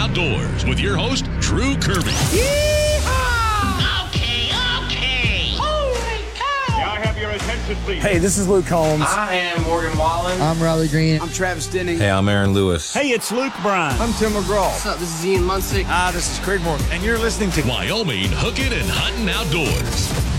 Outdoors 0.00 0.64
with 0.64 0.80
your 0.80 0.96
host, 0.96 1.26
Drew 1.40 1.76
Kirby. 1.76 2.08
Okay, 4.08 4.48
okay. 4.80 5.52
Holy 5.58 6.24
cow! 6.34 6.78
May 6.78 6.84
I 6.84 7.00
have 7.04 7.18
your 7.18 7.28
attention, 7.32 7.76
please? 7.84 8.02
Hey, 8.02 8.16
this 8.16 8.38
is 8.38 8.48
Luke 8.48 8.64
Combs. 8.64 9.04
I 9.06 9.34
am 9.34 9.62
Morgan 9.64 9.98
Wallen. 9.98 10.40
I'm 10.40 10.58
Riley 10.58 10.88
Green. 10.88 11.20
I'm 11.20 11.28
Travis 11.28 11.66
Denning. 11.66 11.98
Hey, 11.98 12.10
I'm 12.10 12.30
Aaron 12.30 12.54
Lewis. 12.54 12.94
Hey, 12.94 13.10
it's 13.10 13.30
Luke 13.30 13.52
Bryan. 13.60 14.00
I'm 14.00 14.14
Tim 14.14 14.32
McGraw. 14.32 14.68
What's 14.68 14.86
up? 14.86 14.98
This 14.98 15.18
is 15.18 15.26
Ian 15.26 15.42
Munsick. 15.42 15.84
Ah, 15.86 16.10
this 16.14 16.32
is 16.32 16.38
Craig 16.42 16.62
Morgan, 16.62 16.86
and 16.92 17.02
you're 17.02 17.18
listening 17.18 17.50
to 17.50 17.62
Wyoming 17.68 18.30
Hooking 18.30 18.72
and 18.72 18.88
Hunting 18.88 19.28
Outdoors. 19.28 20.29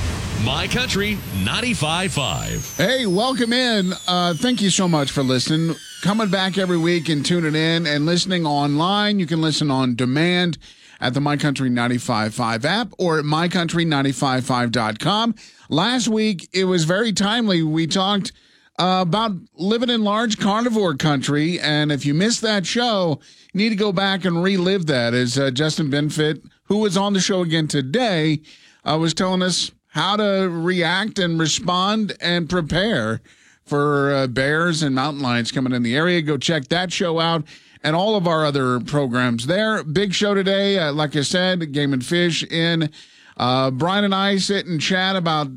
My 0.46 0.68
Country 0.68 1.16
95.5. 1.44 2.78
Hey, 2.78 3.06
welcome 3.06 3.54
in. 3.54 3.94
Uh, 4.08 4.34
thank 4.34 4.60
you 4.60 4.72
so 4.72 4.88
much 4.88 5.12
for 5.12 5.22
listening. 5.22 5.76
Coming 6.02 6.30
back 6.30 6.58
every 6.58 6.80
week 6.80 7.10
and 7.10 7.24
tuning 7.24 7.54
in 7.54 7.86
and 7.86 8.08
listening 8.08 8.48
online. 8.48 9.20
You 9.20 9.28
can 9.28 9.40
listen 9.40 9.70
on 9.70 9.94
demand 9.96 10.58
at 11.00 11.14
the 11.14 11.22
My 11.22 11.38
Country 11.38 11.70
95.5 11.70 12.66
app 12.66 12.92
or 12.98 13.20
at 13.20 13.26
mycountry955.com. 13.26 15.36
Last 15.70 16.08
week, 16.08 16.50
it 16.54 16.66
was 16.66 16.86
very 16.86 17.14
timely. 17.14 17.62
We 17.62 17.86
talked 17.86 18.32
uh, 18.80 19.06
about 19.08 19.34
living 19.56 19.92
in 19.92 20.04
large 20.04 20.40
carnivore 20.40 20.96
country. 20.96 21.60
And 21.60 21.92
if 21.92 22.04
you 22.04 22.16
missed 22.16 22.42
that 22.42 22.66
show, 22.66 23.20
you 23.54 23.60
need 23.60 23.70
to 23.70 23.76
go 23.76 23.92
back 23.92 24.26
and 24.26 24.42
relive 24.42 24.88
that. 24.88 25.14
As 25.14 25.38
uh, 25.38 25.52
Justin 25.52 25.92
Binfet, 25.92 26.44
who 26.64 26.78
was 26.78 26.98
on 26.98 27.14
the 27.14 27.20
show 27.20 27.42
again 27.42 27.68
today, 27.68 28.42
uh, 28.84 28.98
was 28.98 29.14
telling 29.14 29.44
us 29.44 29.70
how 29.92 30.16
to 30.16 30.50
react 30.50 31.20
and 31.20 31.40
respond 31.40 32.16
and 32.20 32.50
prepare 32.50 33.22
for 33.66 34.14
uh, 34.14 34.28
bears 34.28 34.84
and 34.84 34.96
mountain 34.96 35.22
lions 35.22 35.52
coming 35.52 35.74
in 35.74 35.84
the 35.84 35.96
area. 35.96 36.22
Go 36.22 36.38
check 36.38 36.68
that 36.70 36.92
show 36.92 37.20
out 37.20 37.46
and 37.84 37.96
all 37.96 38.16
of 38.16 38.28
our 38.28 38.46
other 38.46 38.80
programs 38.80 39.48
there. 39.48 39.84
Big 39.84 40.14
show 40.14 40.34
today. 40.34 40.80
Uh, 40.80 40.94
like 40.94 41.16
I 41.16 41.22
said, 41.22 41.72
Game 41.74 41.94
and 41.94 42.06
Fish 42.06 42.44
in. 42.44 42.90
Uh, 43.38 43.72
Brian 43.72 44.04
and 44.04 44.14
I 44.14 44.38
sit 44.38 44.66
and 44.66 44.80
chat 44.80 45.16
about 45.16 45.48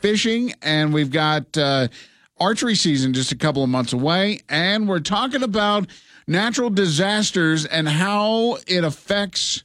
fishing, 0.00 0.54
and 0.62 0.94
we've 0.94 1.10
got 1.10 1.56
uh, 1.58 1.88
archery 2.38 2.74
season 2.74 3.12
just 3.12 3.32
a 3.32 3.36
couple 3.36 3.62
of 3.62 3.68
months 3.68 3.92
away. 3.92 4.40
And 4.48 4.88
we're 4.88 5.00
talking 5.00 5.42
about 5.42 5.88
natural 6.26 6.70
disasters 6.70 7.66
and 7.66 7.88
how 7.88 8.58
it 8.66 8.82
affects 8.82 9.62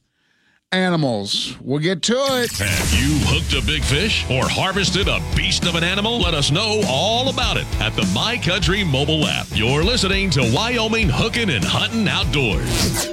animals. 0.71 1.57
We'll 1.61 1.79
get 1.79 2.03
to 2.03 2.13
it. 2.13 2.51
Have 2.57 2.93
you 2.93 3.17
hooked 3.25 3.53
a 3.53 3.65
big 3.65 3.83
fish 3.83 4.25
or 4.29 4.47
harvested 4.47 5.07
a 5.07 5.19
beast 5.35 5.65
of 5.65 5.75
an 5.75 5.83
animal? 5.83 6.19
Let 6.19 6.33
us 6.33 6.51
know 6.51 6.81
all 6.87 7.29
about 7.29 7.57
it 7.57 7.65
at 7.81 7.95
the 7.95 8.05
My 8.13 8.37
Country 8.37 8.83
mobile 8.83 9.25
app. 9.25 9.47
You're 9.51 9.83
listening 9.83 10.29
to 10.31 10.51
Wyoming 10.53 11.09
Hooking 11.09 11.49
and 11.49 11.63
Hunting 11.63 12.07
Outdoors. 12.07 13.07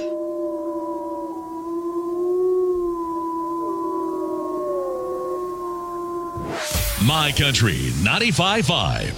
My 7.03 7.31
Country 7.31 7.91
95.5. 8.03 9.13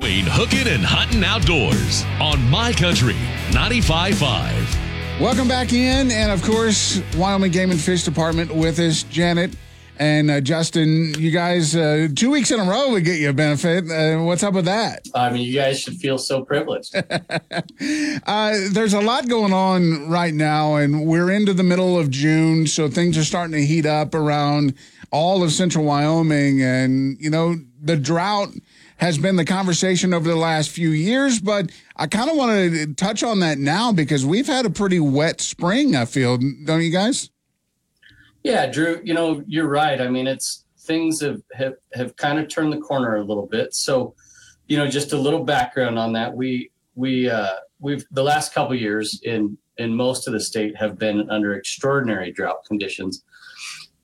Wyoming 0.00 0.26
Hooking 0.26 0.68
and 0.68 0.84
Hunting 0.84 1.24
Outdoors 1.24 2.04
on 2.20 2.48
My 2.50 2.72
Country 2.72 3.16
95.5. 3.50 4.83
Welcome 5.20 5.46
back 5.46 5.72
in, 5.72 6.10
and 6.10 6.32
of 6.32 6.42
course, 6.42 7.00
Wyoming 7.16 7.52
Game 7.52 7.70
and 7.70 7.80
Fish 7.80 8.02
Department 8.02 8.52
with 8.52 8.80
us, 8.80 9.04
Janet 9.04 9.54
and 10.00 10.28
uh, 10.28 10.40
Justin. 10.40 11.14
You 11.16 11.30
guys, 11.30 11.76
uh, 11.76 12.08
two 12.16 12.32
weeks 12.32 12.50
in 12.50 12.58
a 12.58 12.64
row, 12.64 12.92
we 12.92 13.00
get 13.00 13.20
you 13.20 13.30
a 13.30 13.32
benefit. 13.32 13.88
Uh, 13.88 14.24
what's 14.24 14.42
up 14.42 14.54
with 14.54 14.64
that? 14.64 15.06
I 15.14 15.30
mean, 15.30 15.42
you 15.42 15.54
guys 15.54 15.80
should 15.80 15.94
feel 15.94 16.18
so 16.18 16.44
privileged. 16.44 16.94
Uh, 18.26 18.54
there's 18.70 18.94
a 18.94 19.00
lot 19.00 19.28
going 19.28 19.52
on 19.52 20.08
right 20.08 20.32
now, 20.32 20.76
and 20.76 21.06
we're 21.06 21.30
into 21.30 21.52
the 21.52 21.62
middle 21.62 21.98
of 21.98 22.10
June, 22.10 22.66
so 22.66 22.88
things 22.88 23.18
are 23.18 23.24
starting 23.24 23.52
to 23.52 23.64
heat 23.64 23.84
up 23.84 24.14
around 24.14 24.74
all 25.10 25.42
of 25.42 25.52
central 25.52 25.84
Wyoming. 25.84 26.62
And, 26.62 27.18
you 27.20 27.28
know, 27.28 27.56
the 27.82 27.96
drought 27.96 28.48
has 29.04 29.18
been 29.18 29.36
the 29.36 29.44
conversation 29.44 30.14
over 30.14 30.28
the 30.28 30.36
last 30.36 30.70
few 30.70 30.88
years, 30.88 31.38
but 31.38 31.70
I 31.94 32.06
kind 32.06 32.30
of 32.30 32.36
want 32.36 32.72
to 32.72 32.94
touch 32.94 33.22
on 33.22 33.40
that 33.40 33.58
now 33.58 33.92
because 33.92 34.24
we've 34.24 34.46
had 34.46 34.64
a 34.64 34.70
pretty 34.70 34.98
wet 34.98 35.42
spring, 35.42 35.94
I 35.94 36.06
feel, 36.06 36.38
don't 36.64 36.82
you 36.82 36.90
guys? 36.90 37.28
yeah, 38.44 38.66
Drew, 38.66 39.00
you 39.02 39.14
know, 39.14 39.42
you're 39.46 39.68
right. 39.68 40.00
I 40.00 40.08
mean, 40.08 40.26
it's 40.26 40.66
things 40.80 41.20
have, 41.22 41.40
have, 41.54 41.74
have 41.94 42.14
kind 42.16 42.38
of 42.38 42.48
turned 42.48 42.72
the 42.72 42.78
corner 42.78 43.16
a 43.16 43.24
little 43.24 43.46
bit. 43.46 43.74
So, 43.74 44.14
you 44.68 44.76
know, 44.76 44.86
just 44.86 45.12
a 45.12 45.16
little 45.16 45.42
background 45.42 45.98
on 45.98 46.12
that. 46.12 46.34
We, 46.34 46.70
we, 46.94 47.28
uh, 47.28 47.54
we've 47.80 48.04
the 48.10 48.22
last 48.22 48.52
couple 48.52 48.74
years 48.76 49.20
in, 49.24 49.56
in 49.78 49.94
most 49.94 50.26
of 50.26 50.34
the 50.34 50.40
state 50.40 50.76
have 50.76 50.98
been 50.98 51.28
under 51.30 51.54
extraordinary 51.54 52.30
drought 52.32 52.64
conditions. 52.66 53.24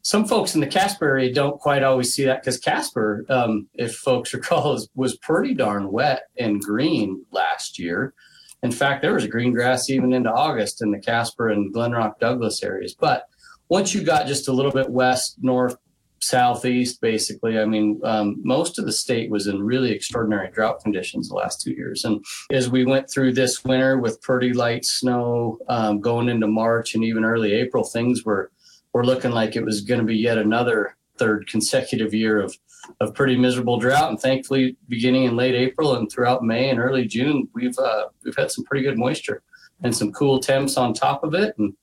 Some 0.03 0.25
folks 0.27 0.55
in 0.55 0.61
the 0.61 0.67
Casper 0.67 1.07
area 1.07 1.33
don't 1.33 1.61
quite 1.61 1.83
always 1.83 2.15
see 2.15 2.25
that 2.25 2.41
because 2.41 2.59
Casper, 2.59 3.25
um, 3.29 3.69
if 3.75 3.97
folks 3.97 4.33
recall, 4.35 4.79
was 4.95 5.17
pretty 5.19 5.55
darn 5.55 5.91
wet 5.93 6.23
and 6.39 6.61
green 6.61 7.25
last 7.31 7.79
year. 7.79 8.15
In 8.63 8.71
fact, 8.71 9.03
there 9.03 9.15
was 9.15 9.27
green 9.27 9.53
grass 9.53 9.89
even 9.89 10.13
into 10.13 10.31
August 10.31 10.83
in 10.83 10.91
the 10.91 10.99
Casper 10.99 11.49
and 11.49 11.75
Glenrock 11.75 12.19
Douglas 12.19 12.63
areas. 12.63 12.95
But 12.95 13.25
once 13.69 13.95
you 13.95 14.03
got 14.03 14.27
just 14.27 14.49
a 14.49 14.53
little 14.53 14.73
bit 14.73 14.91
west, 14.91 15.37
north, 15.41 15.77
southeast, 16.23 17.01
basically, 17.01 17.59
I 17.59 17.65
mean, 17.65 18.01
um, 18.05 18.37
most 18.43 18.79
of 18.79 18.85
the 18.85 18.93
state 18.93 19.31
was 19.31 19.47
in 19.47 19.63
really 19.63 19.91
extraordinary 19.93 20.51
drought 20.51 20.81
conditions 20.83 21.29
the 21.29 21.35
last 21.35 21.63
two 21.63 21.73
years. 21.73 22.05
And 22.05 22.23
as 22.51 22.69
we 22.69 22.85
went 22.85 23.11
through 23.11 23.33
this 23.33 23.65
winter 23.65 23.99
with 23.99 24.21
pretty 24.21 24.53
light 24.53 24.85
snow 24.85 25.59
um, 25.69 26.01
going 26.01 26.29
into 26.29 26.47
March 26.47 26.95
and 26.95 27.05
even 27.05 27.25
early 27.25 27.55
April, 27.55 27.85
things 27.85 28.25
were 28.25 28.51
were 28.93 29.05
looking 29.05 29.31
like 29.31 29.57
it 29.57 29.65
was 29.65 29.83
going 29.83 30.01
to 30.01 30.07
be 30.07 30.17
yet 30.17 30.39
another 30.39 30.97
third 31.19 31.47
consecutive 31.49 32.15
year 32.15 32.41
of 32.41 32.57
of 33.01 33.15
pretty 33.15 33.37
miserable 33.37 33.79
drought. 33.79 34.09
And 34.09 34.19
thankfully, 34.19 34.77
beginning 34.89 35.25
in 35.25 35.37
late 35.37 35.55
April 35.55 35.97
and 35.97 36.11
throughout 36.11 36.43
May 36.43 36.71
and 36.71 36.81
early 36.81 37.07
June, 37.07 37.49
we've 37.55 37.79
uh, 37.79 38.07
we've 38.25 38.37
had 38.37 38.51
some 38.51 38.65
pretty 38.65 38.85
good 38.85 38.99
moisture 38.99 39.43
and 39.83 39.95
some 39.95 40.13
cool 40.13 40.41
temps 40.41 40.77
on 40.77 40.95
top 40.95 41.23
of 41.23 41.35
it. 41.35 41.55
And 41.59 41.75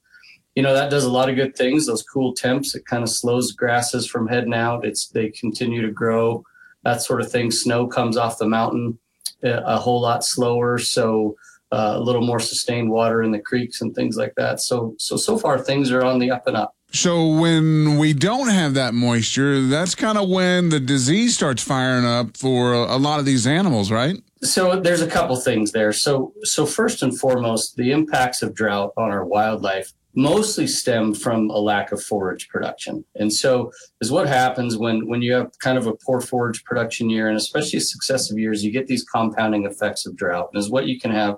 you 0.56 0.63
know 0.63 0.73
that 0.73 0.90
does 0.90 1.06
a 1.06 1.12
lot 1.12 1.29
of 1.29 1.35
good 1.35 1.56
things. 1.56 1.85
Those 1.85 2.03
cool 2.03 2.34
temps 2.34 2.75
it 2.75 2.85
kind 2.85 3.03
of 3.03 3.09
slows 3.09 3.51
grasses 3.51 4.07
from 4.07 4.28
heading 4.28 4.53
out. 4.53 4.85
It's 4.85 5.07
they 5.07 5.29
continue 5.29 5.81
to 5.85 5.91
grow, 5.91 6.44
that 6.84 7.01
sort 7.01 7.22
of 7.22 7.31
thing. 7.31 7.51
Snow 7.51 7.88
comes 7.88 8.17
off 8.17 8.40
the 8.40 8.47
mountain 8.47 8.97
a, 9.44 9.62
a 9.66 9.78
whole 9.78 10.01
lot 10.01 10.23
slower, 10.23 10.78
so 10.78 11.35
uh, 11.72 11.94
a 11.96 12.00
little 12.00 12.22
more 12.22 12.40
sustained 12.40 12.90
water 12.90 13.22
in 13.22 13.31
the 13.31 13.40
creeks 13.40 13.81
and 13.81 13.94
things 13.94 14.17
like 14.17 14.34
that. 14.35 14.59
So 14.62 14.96
so 14.97 15.17
so 15.17 15.38
far 15.38 15.59
things 15.59 15.91
are 15.91 16.03
on 16.03 16.19
the 16.19 16.31
up 16.31 16.47
and 16.47 16.57
up. 16.57 16.75
So 16.92 17.28
when 17.28 17.98
we 17.98 18.14
don't 18.14 18.48
have 18.50 18.74
that 18.75 18.94
moisture, 18.94 19.62
that's 19.62 19.94
kind 19.94 20.18
of 20.18 20.30
when 20.30 20.70
the 20.70 20.80
disease 20.80 21.36
starts 21.36 21.62
firing 21.62 22.06
up 22.06 22.38
for 22.38 22.74
a, 22.74 22.96
lot 22.96 23.20
of 23.20 23.25
these 23.25 23.46
animals, 23.46 23.92
right? 23.92 24.16
So 24.42 24.80
there's 24.80 25.02
a 25.02 25.08
couple 25.08 25.36
things 25.36 25.72
there. 25.72 25.92
So 25.92 26.34
so 26.44 26.66
first 26.66 27.03
and 27.03 27.18
foremost, 27.18 27.76
the 27.76 27.92
impacts 27.92 28.42
of 28.42 28.53
drought 28.53 28.94
on 28.97 29.12
our 29.12 29.26
wildlife 29.26 29.92
mostly 30.16 30.66
stem 30.66 31.14
from 31.14 31.50
a 31.52 31.58
lack 31.58 31.92
of 31.92 32.02
forage 32.02 32.50
production. 32.50 33.06
And 33.16 33.31
so 33.31 33.72
is 34.02 34.12
what 34.12 34.28
happens 34.28 34.78
when 34.78 35.08
when 35.08 35.22
you 35.22 35.34
have 35.34 35.52
kind 35.59 35.78
of 35.78 35.88
a 35.88 35.94
poor 35.94 36.22
forage 36.22 36.64
production 36.64 37.09
year 37.09 37.28
and 37.28 37.38
especially 37.38 37.80
successive 37.80 38.38
years, 38.38 38.64
you 38.64 38.72
get 38.72 38.88
these 38.88 39.03
compounding 39.03 39.66
effects 39.66 40.06
of 40.06 40.16
drought. 40.16 40.50
And 40.53 40.59
is 40.59 40.70
what 40.70 40.88
you 40.88 41.00
can 41.00 41.11
have 41.11 41.38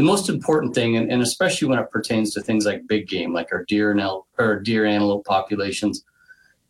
the 0.00 0.06
most 0.06 0.30
important 0.30 0.74
thing, 0.74 0.96
and, 0.96 1.12
and, 1.12 1.20
especially 1.20 1.68
when 1.68 1.78
it 1.78 1.90
pertains 1.90 2.32
to 2.32 2.40
things 2.40 2.64
like 2.64 2.88
big 2.88 3.06
game, 3.06 3.34
like 3.34 3.52
our 3.52 3.66
deer 3.66 3.90
and 3.90 4.00
el- 4.00 4.26
or 4.38 4.58
deer 4.58 4.86
antelope 4.86 5.26
populations, 5.26 6.06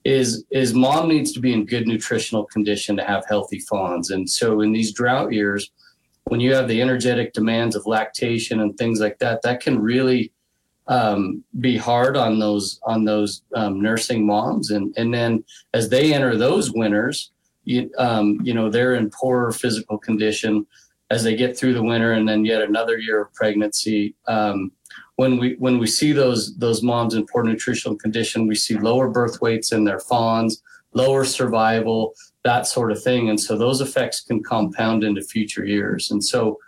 is 0.03 0.45
is 0.51 0.75
mom 0.75 1.09
needs 1.09 1.31
to 1.31 1.39
be 1.39 1.53
in 1.53 1.65
good 1.65 1.87
nutritional 1.87 2.45
condition 2.47 2.97
to 2.97 3.05
have 3.05 3.25
healthy 3.29 3.61
fawns. 3.61 4.11
And 4.11 4.29
so 4.29 4.63
in 4.63 4.73
these 4.73 4.93
drought 4.93 5.33
years, 5.33 5.71
when 6.25 6.41
you 6.41 6.53
have 6.57 6.67
the 6.67 6.83
energetic 6.83 7.33
demands 7.33 7.77
of 7.77 7.87
lactation 7.87 8.59
and 8.63 8.77
things 8.77 8.99
like 8.99 9.21
that, 9.21 9.43
that 9.43 9.61
can 9.61 9.79
really 9.79 10.33
um, 10.89 11.45
be 11.61 11.77
hard 11.77 12.17
on 12.17 12.41
those 12.41 12.81
on 12.83 13.05
those 13.05 13.43
um, 13.55 13.81
nursing 13.81 14.27
moms. 14.27 14.73
And 14.73 14.93
and 14.97 15.15
then 15.15 15.45
as 15.73 15.89
they 15.89 16.13
enter 16.13 16.37
those 16.37 16.73
winters, 16.73 17.31
you, 17.63 17.93
um, 17.97 18.41
you 18.43 18.55
know 18.55 18.69
they're 18.69 18.97
in 18.97 19.09
poorer 19.09 19.53
physical 19.53 19.99
condition 19.99 20.67
as 21.11 21.25
they 21.25 21.35
get 21.35 21.57
through 21.57 21.75
the 21.75 21.83
winter 21.83 22.13
and 22.13 22.29
then 22.29 22.45
yet 22.45 22.63
another 22.63 22.99
year 22.99 23.23
of 23.23 23.35
pregnancy. 23.35 24.15
Um, 24.29 24.73
when 25.17 25.39
we 25.39 25.55
when 25.59 25.79
we 25.79 25.87
see 25.87 26.13
those 26.13 26.57
those 26.57 26.83
moms 26.83 27.15
in 27.15 27.27
poor 27.27 27.43
nutritional 27.43 27.97
condition, 27.97 28.47
we 28.47 28.55
see 28.55 28.79
lower 28.79 29.09
birth 29.09 29.41
weights 29.41 29.73
in 29.73 29.85
their 29.85 30.01
fawns, 30.01 30.63
lower 30.95 31.25
survival, 31.25 32.15
that 32.45 32.67
sort 32.67 32.91
of 32.91 33.03
thing. 33.03 33.29
And 33.29 33.39
so 33.39 33.57
those 33.57 33.81
effects 33.81 34.21
can 34.23 34.43
compound 34.43 35.05
into 35.05 35.23
future 35.23 35.65
years. 35.65 36.11
And 36.11 36.25
so 36.25 36.59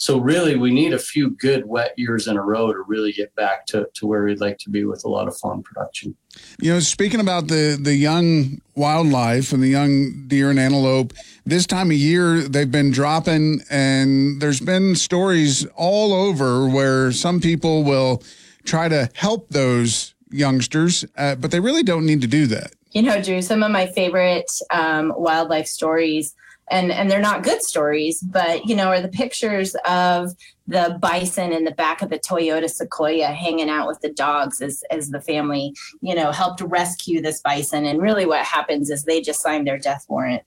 so 0.00 0.16
really, 0.18 0.56
we 0.56 0.70
need 0.70 0.94
a 0.94 0.98
few 0.98 1.28
good 1.28 1.66
wet 1.66 1.92
years 1.98 2.26
in 2.26 2.38
a 2.38 2.42
row 2.42 2.72
to 2.72 2.82
really 2.86 3.12
get 3.12 3.34
back 3.34 3.66
to, 3.66 3.86
to 3.92 4.06
where 4.06 4.24
we'd 4.24 4.40
like 4.40 4.56
to 4.60 4.70
be 4.70 4.86
with 4.86 5.04
a 5.04 5.08
lot 5.08 5.28
of 5.28 5.36
farm 5.36 5.62
production. 5.62 6.16
You 6.58 6.72
know, 6.72 6.80
speaking 6.80 7.20
about 7.20 7.48
the 7.48 7.78
the 7.78 7.94
young 7.94 8.62
wildlife 8.74 9.52
and 9.52 9.62
the 9.62 9.68
young 9.68 10.26
deer 10.26 10.48
and 10.48 10.58
antelope, 10.58 11.12
this 11.44 11.66
time 11.66 11.90
of 11.90 11.98
year 11.98 12.40
they've 12.40 12.70
been 12.70 12.90
dropping, 12.90 13.60
and 13.68 14.40
there's 14.40 14.60
been 14.60 14.96
stories 14.96 15.66
all 15.76 16.14
over 16.14 16.66
where 16.66 17.12
some 17.12 17.38
people 17.38 17.84
will 17.84 18.22
try 18.64 18.88
to 18.88 19.10
help 19.12 19.50
those 19.50 20.14
youngsters, 20.30 21.04
uh, 21.18 21.34
but 21.34 21.50
they 21.50 21.60
really 21.60 21.82
don't 21.82 22.06
need 22.06 22.22
to 22.22 22.26
do 22.26 22.46
that. 22.46 22.72
You 22.92 23.02
know, 23.02 23.20
Drew, 23.20 23.42
some 23.42 23.62
of 23.62 23.70
my 23.70 23.86
favorite 23.86 24.50
um, 24.72 25.12
wildlife 25.14 25.66
stories 25.66 26.34
and 26.70 26.90
and 26.92 27.10
they're 27.10 27.20
not 27.20 27.42
good 27.42 27.62
stories, 27.62 28.20
but 28.20 28.66
you 28.66 28.74
know, 28.74 28.88
are 28.88 29.00
the 29.00 29.08
pictures 29.08 29.74
of 29.86 30.34
the 30.66 30.98
bison 31.00 31.52
in 31.52 31.64
the 31.64 31.70
back 31.72 32.02
of 32.02 32.10
the 32.10 32.18
Toyota 32.18 32.68
Sequoia 32.70 33.28
hanging 33.28 33.68
out 33.68 33.88
with 33.88 34.00
the 34.00 34.12
dogs 34.12 34.60
as, 34.60 34.82
as 34.90 35.10
the 35.10 35.20
family, 35.20 35.74
you 36.00 36.14
know, 36.14 36.30
helped 36.30 36.60
rescue 36.60 37.20
this 37.20 37.40
bison. 37.40 37.84
And 37.86 38.00
really 38.00 38.26
what 38.26 38.44
happens 38.44 38.90
is 38.90 39.04
they 39.04 39.20
just 39.20 39.42
sign 39.42 39.64
their 39.64 39.78
death 39.78 40.06
warrant. 40.08 40.42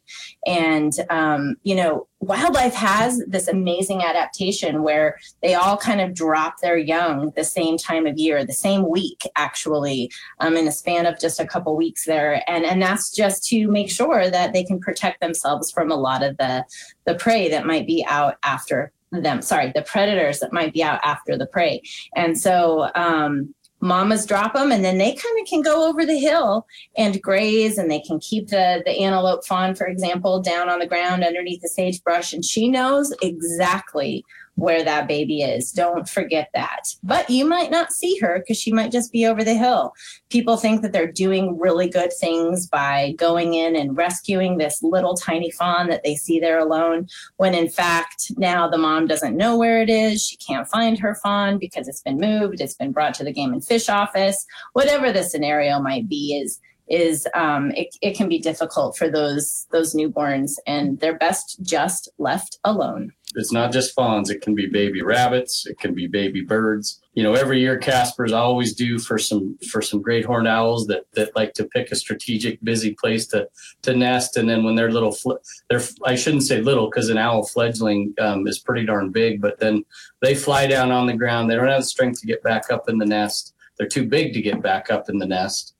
And, 0.45 0.94
um, 1.10 1.56
you 1.63 1.75
know, 1.75 2.07
wildlife 2.19 2.74
has 2.74 3.21
this 3.27 3.48
amazing 3.48 4.01
adaptation 4.01 4.81
where 4.81 5.18
they 5.42 5.56
all 5.56 5.77
kind 5.77 6.00
of 6.00 6.13
drop 6.13 6.62
their 6.62 6.77
young 6.77 7.31
the 7.36 7.44
same 7.44 7.77
time 7.77 8.07
of 8.07 8.18
year, 8.18 8.45
the 8.45 8.54
same 8.54 8.89
week, 8.89 9.30
actually, 9.36 10.10
um, 10.39 10.56
in 10.56 10.68
a 10.68 10.71
span 10.71 11.06
of 11.06 11.19
just 11.19 11.39
a 11.39 11.45
couple 11.45 11.75
weeks 11.75 12.06
there. 12.06 12.42
And, 12.50 12.65
and 12.65 12.81
that's 12.81 13.12
just 13.13 13.45
to 13.50 13.68
make 13.68 13.92
sure 13.92 14.30
that 14.30 14.54
they 14.54 14.63
can 14.63 14.80
protect 14.80 15.19
themselves 15.19 15.71
from 15.71 15.92
a 15.92 15.95
lot 15.95 16.24
of 16.24 16.38
the, 16.38 16.63
the 17.06 17.15
prey 17.15 17.50
that 17.50 17.65
might 17.65 17.86
be 17.86 18.06
out 18.07 18.38
after 18.44 18.94
them 19.21 19.42
sorry 19.42 19.71
the 19.74 19.83
predators 19.83 20.39
that 20.39 20.54
might 20.54 20.74
be 20.74 20.83
out 20.83 21.00
after 21.04 21.38
the 21.38 21.45
prey. 21.45 21.81
And 22.15 22.39
so 22.39 22.89
um, 22.95 23.54
mamas 23.83 24.25
drop 24.25 24.54
them 24.54 24.71
and 24.71 24.83
then 24.83 24.98
they 24.98 25.12
kind 25.12 25.39
of 25.42 25.45
can 25.45 25.62
go 25.62 25.88
over 25.89 26.06
the 26.06 26.18
hill 26.18 26.65
and 26.95 27.21
graze 27.21 27.77
and 27.77 27.92
they 27.92 28.00
can 28.00 28.18
keep 28.19 28.48
the 28.48 28.81
the 28.86 28.98
antelope 29.04 29.45
fawn 29.45 29.75
for 29.75 29.86
example 29.86 30.42
down 30.42 30.69
on 30.69 30.80
the 30.80 30.88
ground 30.88 31.21
underneath 31.21 31.62
the 31.62 31.68
sagebrush 31.68 32.31
and 32.31 32.45
she 32.45 32.69
knows 32.69 33.13
exactly 33.21 34.24
where 34.56 34.84
that 34.84 35.08
baby 35.08 35.42
is. 35.42 35.72
Don't 35.72 36.08
forget 36.08 36.50
that. 36.54 36.82
But 37.02 37.30
you 37.30 37.46
might 37.46 37.72
not 37.72 37.92
see 37.92 38.18
her 38.20 38.40
because 38.40 38.60
she 38.60 38.72
might 38.72 38.92
just 38.92 39.12
be 39.12 39.26
over 39.26 39.44
the 39.44 39.56
hill. 39.56 39.94
People 40.30 40.58
think 40.58 40.82
that 40.82 40.94
they're 40.94 41.12
doing 41.12 41.58
really 41.58 41.90
good 41.90 42.12
things 42.20 42.68
by 42.68 43.14
going 43.18 43.56
in 43.56 43.76
and 43.76 43.98
rescuing 43.98 44.58
this 44.58 44.84
little 44.84 45.16
tiny 45.16 45.52
fawn 45.52 45.88
that 45.90 46.04
they 46.04 46.16
see 46.16 46.40
there 46.40 46.60
alone, 46.60 47.08
when 47.38 47.54
in 47.54 47.70
fact, 47.70 48.32
now 48.38 48.68
the 48.68 48.78
mom 48.78 49.08
doesn't 49.08 49.38
know 49.38 49.58
where 49.58 49.82
it 49.82 49.90
is. 49.90 50.24
She 50.24 50.38
can't 50.38 50.68
find 50.68 51.00
her 51.00 51.16
fawn 51.16 51.58
because 51.58 51.88
it's 51.88 52.02
been 52.02 52.18
moved, 52.18 52.62
it's 52.62 52.76
been 52.76 52.92
brought 52.92 53.14
to 53.16 53.24
the 53.24 53.34
game 53.34 53.54
and 53.54 53.66
fish 53.66 53.90
office. 53.90 54.46
Whatever 54.74 55.12
the 55.12 55.24
scenario 55.24 55.80
might 55.80 56.08
be, 56.08 56.40
is 56.42 56.60
is 56.90 57.28
um, 57.34 57.72
it, 57.72 57.96
it 58.02 58.16
can 58.16 58.28
be 58.28 58.40
difficult 58.40 58.98
for 58.98 59.10
those 59.10 59.68
those 59.72 59.96
newborns 59.96 60.54
and 60.68 61.00
they're 61.00 61.18
best 61.18 61.60
just 61.64 62.10
left 62.18 62.60
alone 62.64 63.12
it's 63.36 63.52
not 63.52 63.72
just 63.72 63.94
fawns 63.94 64.30
it 64.30 64.42
can 64.42 64.56
be 64.56 64.68
baby 64.68 65.02
rabbits 65.02 65.66
it 65.66 65.80
can 65.80 65.94
be 65.94 66.08
baby 66.08 66.42
birds. 66.42 67.02
You 67.14 67.24
know 67.24 67.34
every 67.34 67.60
year 67.60 67.78
casper's 67.78 68.32
always 68.32 68.74
due 68.74 69.00
for 69.00 69.18
some 69.18 69.58
for 69.70 69.82
some 69.82 70.02
great 70.02 70.26
horned 70.26 70.48
owls 70.48 70.88
that 70.88 71.06
that 71.14 71.36
like 71.36 71.54
to 71.54 71.66
pick 71.66 71.92
a 71.92 71.96
strategic 71.96 72.64
busy 72.64 72.94
place 72.94 73.28
to 73.28 73.50
to 73.84 73.96
nest. 73.96 74.38
And 74.38 74.50
then 74.50 74.64
when 74.64 74.76
they're 74.76 74.92
little 74.92 75.12
fl- 75.12 75.44
they're 75.70 75.82
i 76.06 76.16
shouldn't 76.16 76.44
say 76.44 76.62
little 76.62 76.90
because 76.90 77.10
an 77.10 77.18
owl 77.18 77.46
fledgling 77.46 78.14
um, 78.20 78.48
is 78.48 78.60
pretty 78.60 78.86
darn 78.86 79.12
big 79.12 79.42
but 79.42 79.60
then 79.60 79.84
they 80.22 80.36
fly 80.36 80.68
down 80.68 80.92
on 80.92 81.08
the 81.08 81.14
ground. 81.14 81.50
They 81.50 81.56
don't 81.56 81.68
have 81.68 81.82
the 81.82 81.86
strength 81.86 82.22
to 82.22 82.28
get 82.28 82.44
back 82.44 82.72
up 82.72 82.90
in 82.90 82.98
the 82.98 83.06
nest. 83.06 83.54
They're 83.78 83.88
too 83.88 84.08
big 84.08 84.34
to 84.34 84.42
get 84.42 84.62
back 84.62 84.92
up 84.92 85.10
in 85.10 85.18
the 85.18 85.26
nest 85.26 85.74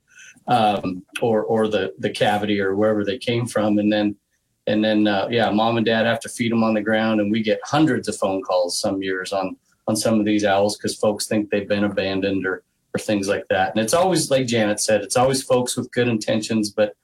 um, 0.46 1.02
or 1.20 1.42
or 1.42 1.68
the 1.68 1.94
the 1.98 2.10
cavity 2.10 2.60
or 2.60 2.74
wherever 2.74 3.04
they 3.04 3.18
came 3.18 3.46
from, 3.46 3.78
and 3.78 3.92
then 3.92 4.16
and 4.66 4.84
then 4.84 5.06
uh, 5.06 5.28
yeah, 5.30 5.50
mom 5.50 5.76
and 5.76 5.86
dad 5.86 6.06
have 6.06 6.20
to 6.20 6.28
feed 6.28 6.52
them 6.52 6.64
on 6.64 6.74
the 6.74 6.80
ground, 6.80 7.20
and 7.20 7.30
we 7.30 7.42
get 7.42 7.60
hundreds 7.64 8.08
of 8.08 8.16
phone 8.16 8.42
calls 8.42 8.78
some 8.78 9.02
years 9.02 9.32
on 9.32 9.56
on 9.86 9.96
some 9.96 10.18
of 10.18 10.24
these 10.24 10.44
owls 10.44 10.76
because 10.76 10.96
folks 10.96 11.26
think 11.26 11.50
they've 11.50 11.68
been 11.68 11.84
abandoned 11.84 12.46
or 12.46 12.62
or 12.94 12.98
things 12.98 13.28
like 13.28 13.46
that. 13.50 13.74
And 13.74 13.82
it's 13.82 13.94
always 13.94 14.30
like 14.30 14.46
Janet 14.46 14.80
said, 14.80 15.02
it's 15.02 15.16
always 15.16 15.42
folks 15.42 15.76
with 15.76 15.90
good 15.92 16.08
intentions, 16.08 16.70
but 16.70 16.96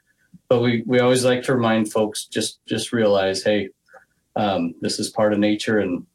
but 0.48 0.60
we 0.60 0.82
we 0.86 1.00
always 1.00 1.24
like 1.24 1.42
to 1.44 1.54
remind 1.54 1.92
folks 1.92 2.26
just 2.26 2.64
just 2.66 2.92
realize, 2.92 3.42
hey, 3.42 3.68
um, 4.36 4.74
this 4.80 4.98
is 4.98 5.10
part 5.10 5.32
of 5.32 5.38
nature, 5.38 5.78
and 5.78 6.06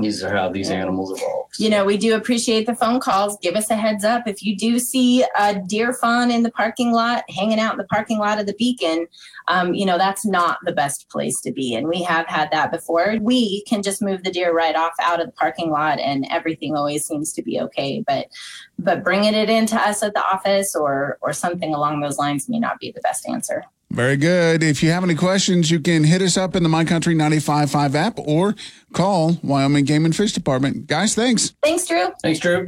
these 0.00 0.24
are 0.24 0.34
how 0.34 0.48
these 0.48 0.70
animals 0.70 1.16
evolve. 1.16 1.50
You 1.56 1.70
know, 1.70 1.84
we 1.84 1.96
do 1.96 2.16
appreciate 2.16 2.66
the 2.66 2.74
phone 2.74 2.98
calls. 2.98 3.38
Give 3.40 3.54
us 3.54 3.70
a 3.70 3.76
heads 3.76 4.04
up 4.04 4.26
if 4.26 4.42
you 4.42 4.56
do 4.56 4.80
see 4.80 5.24
a 5.38 5.60
deer 5.60 5.92
fawn 5.92 6.32
in 6.32 6.42
the 6.42 6.50
parking 6.50 6.90
lot, 6.90 7.22
hanging 7.30 7.60
out 7.60 7.72
in 7.72 7.78
the 7.78 7.84
parking 7.84 8.18
lot 8.18 8.40
of 8.40 8.46
the 8.46 8.54
Beacon. 8.54 9.06
Um, 9.46 9.72
you 9.72 9.86
know, 9.86 9.96
that's 9.96 10.26
not 10.26 10.58
the 10.64 10.72
best 10.72 11.08
place 11.10 11.40
to 11.42 11.52
be, 11.52 11.74
and 11.74 11.86
we 11.86 12.02
have 12.02 12.26
had 12.26 12.50
that 12.50 12.72
before. 12.72 13.16
We 13.20 13.62
can 13.68 13.82
just 13.82 14.02
move 14.02 14.24
the 14.24 14.32
deer 14.32 14.52
right 14.52 14.74
off 14.74 14.94
out 15.00 15.20
of 15.20 15.26
the 15.26 15.32
parking 15.32 15.70
lot, 15.70 16.00
and 16.00 16.26
everything 16.28 16.74
always 16.74 17.06
seems 17.06 17.32
to 17.34 17.42
be 17.42 17.60
okay. 17.60 18.02
But, 18.04 18.26
but 18.80 19.04
bringing 19.04 19.34
it 19.34 19.48
into 19.48 19.76
us 19.76 20.02
at 20.02 20.14
the 20.14 20.24
office 20.24 20.74
or 20.74 21.18
or 21.20 21.32
something 21.32 21.72
along 21.72 22.00
those 22.00 22.18
lines 22.18 22.48
may 22.48 22.58
not 22.58 22.80
be 22.80 22.90
the 22.90 23.00
best 23.00 23.28
answer. 23.28 23.64
Very 23.90 24.16
good. 24.16 24.62
If 24.62 24.82
you 24.82 24.90
have 24.90 25.04
any 25.04 25.14
questions, 25.14 25.70
you 25.70 25.78
can 25.78 26.04
hit 26.04 26.20
us 26.20 26.36
up 26.36 26.56
in 26.56 26.62
the 26.62 26.68
My 26.68 26.84
Country 26.84 27.14
95.5 27.14 27.94
app 27.94 28.18
or 28.18 28.54
call 28.92 29.38
Wyoming 29.42 29.84
Game 29.84 30.04
and 30.04 30.14
Fish 30.14 30.32
Department. 30.32 30.86
Guys, 30.86 31.14
thanks. 31.14 31.54
Thanks, 31.62 31.86
Drew. 31.86 32.08
Thanks, 32.22 32.40
Drew. 32.40 32.66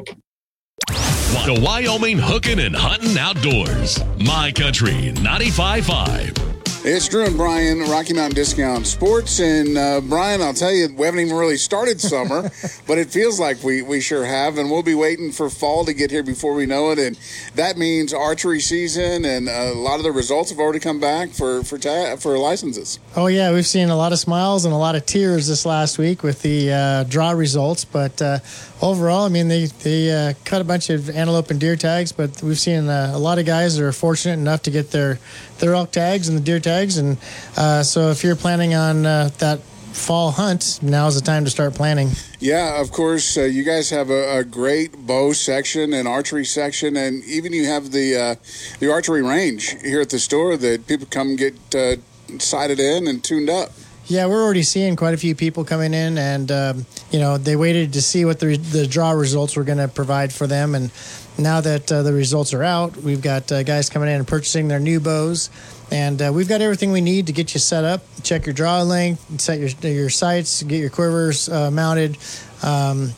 The 0.86 1.60
Wyoming 1.62 2.18
Hooking 2.18 2.60
and 2.60 2.76
Hunting 2.76 3.18
Outdoors. 3.18 4.02
My 4.18 4.52
Country 4.52 5.12
95.5. 5.14 6.45
It's 6.88 7.08
Drew 7.08 7.24
and 7.24 7.36
Brian, 7.36 7.80
Rocky 7.80 8.14
Mountain 8.14 8.36
Discount 8.36 8.86
Sports. 8.86 9.40
And 9.40 9.76
uh, 9.76 10.00
Brian, 10.02 10.40
I'll 10.40 10.54
tell 10.54 10.70
you, 10.70 10.86
we 10.94 11.04
haven't 11.04 11.18
even 11.18 11.36
really 11.36 11.56
started 11.56 12.00
summer, 12.00 12.42
but 12.86 12.96
it 12.96 13.10
feels 13.10 13.40
like 13.40 13.60
we, 13.64 13.82
we 13.82 14.00
sure 14.00 14.24
have. 14.24 14.56
And 14.56 14.70
we'll 14.70 14.84
be 14.84 14.94
waiting 14.94 15.32
for 15.32 15.50
fall 15.50 15.84
to 15.84 15.92
get 15.92 16.12
here 16.12 16.22
before 16.22 16.54
we 16.54 16.64
know 16.64 16.92
it. 16.92 17.00
And 17.00 17.18
that 17.56 17.76
means 17.76 18.14
archery 18.14 18.60
season, 18.60 19.24
and 19.24 19.48
a 19.48 19.74
lot 19.74 19.96
of 19.96 20.04
the 20.04 20.12
results 20.12 20.50
have 20.50 20.60
already 20.60 20.78
come 20.78 21.00
back 21.00 21.30
for 21.30 21.64
for 21.64 21.76
ta- 21.76 22.14
for 22.20 22.38
licenses. 22.38 23.00
Oh 23.16 23.26
yeah, 23.26 23.52
we've 23.52 23.66
seen 23.66 23.88
a 23.88 23.96
lot 23.96 24.12
of 24.12 24.20
smiles 24.20 24.64
and 24.64 24.72
a 24.72 24.78
lot 24.78 24.94
of 24.94 25.04
tears 25.06 25.48
this 25.48 25.66
last 25.66 25.98
week 25.98 26.22
with 26.22 26.42
the 26.42 26.72
uh, 26.72 27.02
draw 27.04 27.32
results. 27.32 27.84
But 27.84 28.22
uh, 28.22 28.38
overall, 28.80 29.24
I 29.24 29.28
mean, 29.28 29.48
they 29.48 29.66
they 29.66 30.12
uh, 30.12 30.34
cut 30.44 30.60
a 30.60 30.64
bunch 30.64 30.88
of 30.90 31.10
antelope 31.10 31.50
and 31.50 31.58
deer 31.58 31.74
tags, 31.74 32.12
but 32.12 32.40
we've 32.44 32.60
seen 32.60 32.88
uh, 32.88 33.10
a 33.12 33.18
lot 33.18 33.40
of 33.40 33.44
guys 33.44 33.76
that 33.76 33.84
are 33.84 33.90
fortunate 33.90 34.34
enough 34.34 34.62
to 34.62 34.70
get 34.70 34.92
their 34.92 35.18
their 35.58 35.74
elk 35.74 35.90
tags 35.92 36.28
and 36.28 36.36
the 36.36 36.42
deer 36.42 36.60
tags. 36.60 36.98
And 36.98 37.18
uh, 37.56 37.82
so, 37.82 38.10
if 38.10 38.22
you're 38.22 38.36
planning 38.36 38.74
on 38.74 39.06
uh, 39.06 39.30
that 39.38 39.60
fall 39.96 40.30
hunt, 40.30 40.78
now's 40.82 41.14
the 41.14 41.24
time 41.24 41.44
to 41.44 41.50
start 41.50 41.74
planning. 41.74 42.10
Yeah, 42.38 42.80
of 42.80 42.92
course. 42.92 43.36
Uh, 43.36 43.42
you 43.42 43.64
guys 43.64 43.90
have 43.90 44.10
a, 44.10 44.38
a, 44.38 44.44
great 44.44 45.06
bow 45.06 45.32
section 45.32 45.92
and 45.94 46.06
archery 46.06 46.44
section, 46.44 46.96
and 46.96 47.24
even 47.24 47.52
you 47.52 47.66
have 47.66 47.92
the 47.92 48.16
uh, 48.16 48.34
the 48.78 48.92
archery 48.92 49.22
range 49.22 49.76
here 49.82 50.00
at 50.00 50.10
the 50.10 50.18
store 50.18 50.56
that 50.56 50.86
people 50.86 51.06
come 51.10 51.36
get 51.36 51.54
uh, 51.74 51.96
sighted 52.38 52.78
in 52.78 53.06
and 53.06 53.24
tuned 53.24 53.48
up. 53.48 53.72
Yeah, 54.08 54.26
we're 54.26 54.44
already 54.44 54.62
seeing 54.62 54.94
quite 54.94 55.14
a 55.14 55.16
few 55.16 55.34
people 55.34 55.64
coming 55.64 55.92
in, 55.92 56.16
and 56.16 56.52
um, 56.52 56.86
you 57.10 57.18
know 57.18 57.38
they 57.38 57.56
waited 57.56 57.94
to 57.94 58.02
see 58.02 58.24
what 58.24 58.38
the 58.38 58.56
the 58.56 58.86
draw 58.86 59.10
results 59.10 59.56
were 59.56 59.64
going 59.64 59.78
to 59.78 59.88
provide 59.88 60.32
for 60.32 60.46
them, 60.46 60.76
and 60.76 60.92
now 61.36 61.60
that 61.60 61.90
uh, 61.90 62.02
the 62.04 62.12
results 62.12 62.54
are 62.54 62.62
out, 62.62 62.96
we've 62.96 63.20
got 63.20 63.50
uh, 63.50 63.64
guys 63.64 63.90
coming 63.90 64.08
in 64.08 64.14
and 64.14 64.28
purchasing 64.28 64.68
their 64.68 64.78
new 64.78 65.00
bows, 65.00 65.50
and 65.90 66.22
uh, 66.22 66.30
we've 66.32 66.48
got 66.48 66.60
everything 66.60 66.92
we 66.92 67.00
need 67.00 67.26
to 67.26 67.32
get 67.32 67.52
you 67.52 67.58
set 67.58 67.82
up. 67.82 68.04
Check 68.22 68.46
your 68.46 68.52
draw 68.52 68.80
length, 68.82 69.40
set 69.40 69.58
your 69.58 69.70
your 69.90 70.10
sights, 70.10 70.62
get 70.62 70.78
your 70.78 70.90
quivers 70.90 71.48
uh, 71.48 71.72
mounted. 71.72 72.16
Um, 72.62 73.12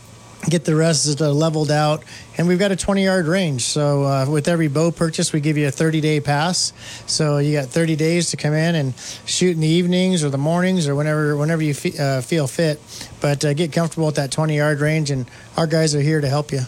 get 0.49 0.65
the 0.65 0.75
rest 0.75 1.21
leveled 1.21 1.71
out. 1.71 2.03
And 2.39 2.47
we've 2.47 2.59
got 2.59 2.71
a 2.71 2.77
20 2.77 3.03
yard 3.03 3.27
range. 3.27 3.63
So 3.63 4.05
uh, 4.05 4.31
with 4.31 4.47
every 4.47 4.69
bow 4.69 4.93
purchase, 4.93 5.33
we 5.33 5.41
give 5.41 5.59
you 5.59 5.67
a 5.67 5.73
30 5.73 6.01
day 6.01 6.21
pass. 6.21 6.73
So 7.07 7.39
you 7.39 7.53
got 7.53 7.67
30 7.67 7.97
days 7.97 8.31
to 8.31 8.37
come 8.37 8.55
in 8.55 8.77
and 8.77 8.95
shoot 9.27 9.51
in 9.57 9.61
the 9.61 9.69
evenings 9.69 10.23
or 10.23 10.31
the 10.31 10.39
mornings 10.39 10.87
or 10.87 10.95
whenever 10.95 11.37
whenever 11.37 11.63
you 11.63 11.75
fe- 11.75 11.99
uh, 11.99 12.21
feel 12.21 12.47
fit. 12.47 12.81
But 13.21 13.45
uh, 13.45 13.55
get 13.55 13.73
comfortable 13.73 14.07
at 14.09 14.15
that 14.15 14.31
20 14.31 14.57
yard 14.57 14.81
range, 14.81 15.11
and 15.11 15.29
our 15.57 15.67
guys 15.67 15.97
are 15.97 16.01
here 16.01 16.21
to 16.21 16.29
help 16.29 16.53
you. 16.53 16.61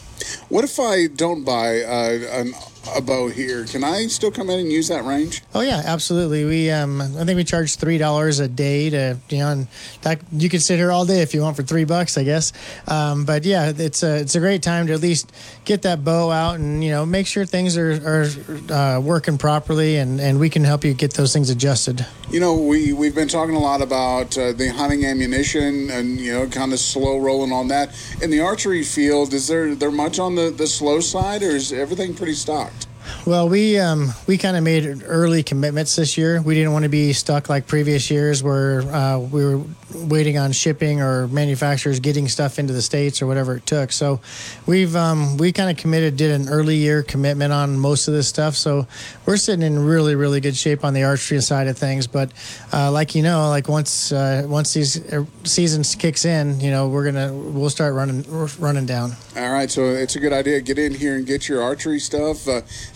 What 0.49 0.65
if 0.65 0.79
I 0.81 1.07
don't 1.07 1.45
buy 1.45 1.83
uh, 1.83 2.41
an 2.41 2.55
a 2.97 3.00
bow 3.00 3.29
here, 3.29 3.65
can 3.65 3.85
I 3.85 4.07
still 4.07 4.31
come 4.31 4.49
in 4.50 4.59
and 4.59 4.73
use 4.73 4.89
that 4.89 5.05
range? 5.05 5.43
Oh 5.55 5.61
yeah, 5.61 5.83
absolutely. 5.85 6.45
We 6.45 6.71
um, 6.71 7.00
I 7.00 7.25
think 7.25 7.37
we 7.37 7.45
charge 7.45 7.77
three 7.77 7.99
dollars 7.99 8.41
a 8.41 8.49
day 8.49 8.91
to 8.91 9.19
you 9.29 9.39
know, 9.39 9.49
and 9.50 9.69
that 10.03 10.21
you 10.33 10.49
can 10.49 10.61
sit 10.61 10.77
here 10.77 10.91
all 10.91 11.05
day 11.05 11.21
if 11.21 11.35
you 11.35 11.43
want 11.43 11.57
for 11.57 11.62
three 11.62 11.85
bucks, 11.85 12.17
I 12.17 12.25
guess. 12.25 12.53
Um, 12.89 13.25
but 13.25 13.45
yeah, 13.45 13.73
it's 13.77 14.03
a 14.03 14.21
it's 14.21 14.35
a 14.35 14.41
great 14.41 14.62
time 14.62 14.87
to 14.87 14.95
at 14.95 15.00
least 15.00 15.33
get 15.71 15.83
that 15.83 16.03
bow 16.03 16.33
out 16.33 16.59
and 16.59 16.83
you 16.83 16.91
know 16.91 17.07
make 17.07 17.29
sure 17.29 17.47
things 17.47 17.77
are 17.77 17.93
are 18.05 18.27
uh, 18.75 18.99
working 18.99 19.39
properly, 19.39 19.99
and 19.99 20.21
and 20.21 20.41
we 20.41 20.50
can 20.50 20.65
help 20.65 20.85
you 20.85 20.93
get 20.93 21.15
those 21.15 21.33
things 21.33 21.49
adjusted. 21.49 22.05
You 22.29 22.41
know, 22.41 22.57
we 22.57 22.93
we've 22.93 23.15
been 23.15 23.29
talking 23.29 23.55
a 23.55 23.61
lot 23.61 23.81
about 23.81 24.37
uh, 24.37 24.50
the 24.53 24.69
hunting 24.69 25.05
ammunition 25.05 25.89
and 25.91 26.19
you 26.19 26.33
know 26.33 26.49
kind 26.49 26.73
of 26.73 26.81
slow 26.81 27.19
rolling 27.19 27.53
on 27.53 27.69
that. 27.69 27.95
In 28.21 28.31
the 28.31 28.41
archery 28.41 28.83
field, 28.83 29.33
is 29.33 29.47
there 29.47 29.77
there 29.77 29.93
much 29.93 30.19
on 30.19 30.35
the 30.35 30.50
the 30.50 30.67
slow 30.67 30.99
side, 30.99 31.45
or 31.45 31.50
is 31.50 31.73
everything 31.73 32.15
pretty 32.15 32.35
stocked? 32.35 32.89
Well, 33.26 33.49
we 33.49 33.79
um, 33.79 34.11
we 34.26 34.38
kind 34.38 34.57
of 34.57 34.62
made 34.62 35.02
early 35.05 35.43
commitments 35.43 35.97
this 35.97 36.17
year. 36.17 36.40
We 36.40 36.55
didn't 36.55 36.73
want 36.73 36.85
to 36.85 36.88
be 36.88 37.12
stuck 37.12 37.49
like 37.49 37.67
previous 37.67 38.11
years 38.11 38.43
where 38.43 38.83
uh, 38.83 39.19
we 39.19 39.45
were 39.45 39.62
waiting 39.95 40.38
on 40.38 40.52
shipping 40.52 41.00
or 41.00 41.29
manufacturers 41.29 42.00
getting 42.00 42.29
stuff 42.29 42.59
into 42.59 42.73
the 42.73 42.83
states 42.83 43.21
or 43.21 43.26
whatever 43.26 43.57
it 43.57 43.67
took. 43.67 43.93
So 43.93 44.21
we've 44.67 44.95
um, 44.97 45.37
we 45.37 45.52
kind 45.52 45.71
of 45.71 45.76
committed, 45.76 46.17
did 46.17 46.40
an 46.40 46.49
early 46.49 46.76
year 46.76 47.02
commitment 47.02 47.52
on 47.52 47.79
most 47.79 48.09
of 48.09 48.14
this 48.14 48.29
stuff. 48.29 48.55
So 48.57 48.87
we're 49.26 49.37
sitting 49.37 49.64
in 49.64 49.79
really 49.79 50.14
really 50.14 50.40
good 50.40 50.57
shape 50.57 50.85
on 50.85 50.95
the 50.95 51.05
archery 51.05 51.40
side 51.40 51.69
of 51.69 51.76
things. 51.76 52.07
But 52.07 52.33
uh, 52.73 52.90
like 52.90 53.14
you 53.14 53.23
know, 53.23 53.49
like 53.49 53.69
once 53.69 54.12
uh, 54.12 54.45
once 54.47 54.73
these 54.73 55.12
uh, 55.12 55.25
seasons 55.45 55.95
kicks 55.95 56.25
in, 56.25 56.61
you 56.61 56.71
know, 56.71 56.88
we're 56.88 57.05
gonna 57.05 57.33
we'll 57.33 57.71
start 57.71 57.95
running 57.95 58.25
running 58.59 58.87
down. 58.87 59.12
All 59.37 59.52
right, 59.52 59.71
so 59.71 59.85
it's 59.85 60.17
a 60.17 60.21
good 60.21 60.33
idea. 60.33 60.61
Get 60.61 60.79
in 60.79 60.95
here 60.95 61.17
and 61.17 61.26
get 61.26 61.49
your 61.49 61.62
archery 61.62 62.00
stuff. 62.00 62.49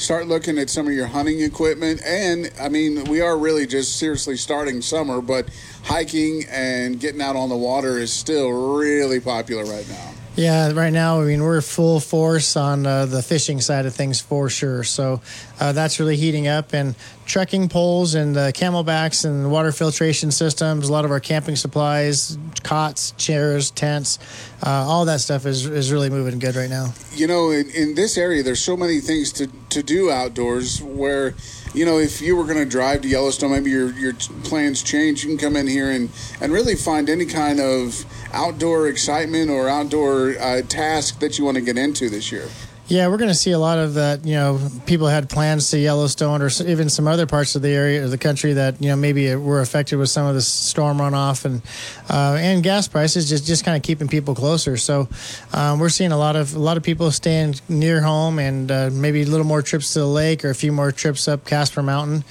Start 0.05 0.29
looking 0.29 0.59
at 0.59 0.69
some 0.69 0.87
of 0.87 0.93
your 0.93 1.07
hunting 1.07 1.41
equipment. 1.41 2.03
And 2.05 2.53
I 2.61 2.69
mean, 2.69 3.05
we 3.05 3.23
are 3.23 3.39
really 3.39 3.67
just 3.67 3.99
seriously 3.99 4.37
starting 4.37 4.83
summer, 4.83 5.23
but 5.23 5.49
hiking 5.83 6.45
and 6.51 7.01
getting 7.01 7.23
out 7.23 7.37
on 7.37 7.49
the 7.49 7.57
water 7.57 7.97
is 7.97 8.13
still 8.13 8.77
really 8.77 9.19
popular 9.19 9.65
right 9.65 9.89
now. 9.89 10.13
Yeah, 10.37 10.73
right 10.73 10.93
now, 10.93 11.23
I 11.23 11.25
mean, 11.25 11.43
we're 11.43 11.63
full 11.63 12.01
force 12.01 12.55
on 12.55 12.85
uh, 12.87 13.07
the 13.07 13.23
fishing 13.23 13.63
side 13.63 13.87
of 13.87 13.95
things 13.95 14.21
for 14.21 14.51
sure. 14.51 14.85
So 14.85 15.23
uh, 15.59 15.73
that's 15.73 15.99
really 15.99 16.17
heating 16.17 16.49
up. 16.49 16.75
And 16.75 16.97
trekking 17.27 17.69
poles 17.69 18.15
and 18.15 18.37
uh, 18.37 18.53
CamelBaks 18.53 19.25
and 19.25 19.51
water 19.51 19.73
filtration 19.73 20.31
systems, 20.31 20.89
a 20.89 20.93
lot 20.93 21.05
of 21.05 21.11
our 21.11 21.21
camping 21.21 21.57
supplies, 21.57 22.39
cots, 22.63 23.13
chairs, 23.13 23.71
tents, 23.71 24.19
uh, 24.63 24.71
all 24.71 25.05
that 25.05 25.21
stuff 25.21 25.47
is, 25.47 25.67
is 25.67 25.93
really 25.93 26.11
moving 26.11 26.39
good 26.39 26.57
right 26.57 26.71
now. 26.71 26.93
You 27.13 27.27
know, 27.27 27.51
in, 27.51 27.69
in 27.71 27.95
this 27.95 28.17
area, 28.17 28.43
there's 28.43 28.63
so 28.63 28.77
many 28.77 29.01
things 29.01 29.33
to, 29.33 29.49
to 29.71 29.83
do 29.83 30.11
outdoors 30.11 30.83
where 30.83 31.35
you 31.75 31.85
know, 31.85 31.99
if 31.99 32.21
you 32.21 32.37
were 32.37 32.45
going 32.45 32.59
to 32.59 32.65
drive 32.65 33.03
to 33.03 33.09
Yellowstone, 33.09 33.51
maybe 33.51 33.71
your, 33.71 33.91
your 33.95 34.13
plans 34.45 34.81
change. 34.81 35.25
You 35.25 35.31
can 35.31 35.39
come 35.39 35.57
in 35.57 35.67
here 35.67 35.91
and, 35.91 36.09
and 36.41 36.53
really 36.53 36.77
find 36.77 37.11
any 37.11 37.27
kind 37.27 37.59
of 37.59 38.05
outdoor 38.33 38.87
excitement 38.87 39.51
or 39.51 39.69
outdoor 39.69 40.37
uh, 40.39 40.63
task 40.63 41.19
that 41.19 41.37
you 41.37 41.45
want 41.45 41.57
to 41.57 41.61
get 41.61 41.77
into 41.77 42.09
this 42.09 42.31
year. 42.31 42.49
Yeah, 42.87 43.09
we're 43.09 43.17
going 43.17 43.31
to 43.31 43.35
see 43.35 43.53
a 43.53 43.59
lot 43.59 43.79
of 43.79 43.95
that. 43.95 44.27
You 44.27 44.35
know, 44.35 44.61
people 44.85 45.07
had 45.07 45.31
plans 45.31 45.71
to 45.71 45.79
Yellowstone 45.79 46.43
or 46.43 46.51
even 46.67 46.91
some 46.91 47.09
other 47.09 47.27
parts 47.27 47.57
of 47.57 47.63
the 47.63 47.71
area 47.71 48.05
of 48.05 48.11
the 48.11 48.19
country 48.19 48.53
that 48.53 48.81
you 48.83 48.89
know 48.89 48.97
maybe 48.97 49.35
were 49.35 49.63
affected 49.63 49.97
with 49.97 50.11
some 50.11 50.27
of 50.27 50.35
the 50.35 50.43
storm 50.43 50.99
runoff 50.99 51.47
and 51.47 51.63
uh, 52.11 52.37
and 52.39 52.63
gas 52.63 52.87
prices 52.87 53.27
just 53.27 53.47
just 53.47 53.65
kind 53.65 53.75
of 53.75 53.83
keeping 53.83 54.07
people 54.07 54.35
closer. 54.35 54.77
So 54.77 55.09
um, 55.55 55.79
we're 55.81 55.89
seeing 55.89 56.13
a 56.13 56.19
lot 56.19 56.37
of 56.37 56.55
a 56.55 56.59
lot 56.59 56.77
of 56.77 56.83
people 56.83 57.11
staying 57.11 57.55
near 57.71 58.03
home 58.03 58.39
and 58.39 58.71
uh, 58.71 58.91
maybe 58.93 59.23
a 59.23 59.27
little 59.27 59.47
more 59.47 59.63
trips 59.63 59.95
to 59.95 60.01
the 60.01 60.07
lake 60.07 60.45
or 60.45 60.51
a 60.51 60.55
few 60.55 60.71
more 60.71 60.93
trips 60.93 61.27
up 61.27 61.47
Casper 61.47 61.83
Mountain 61.83 62.23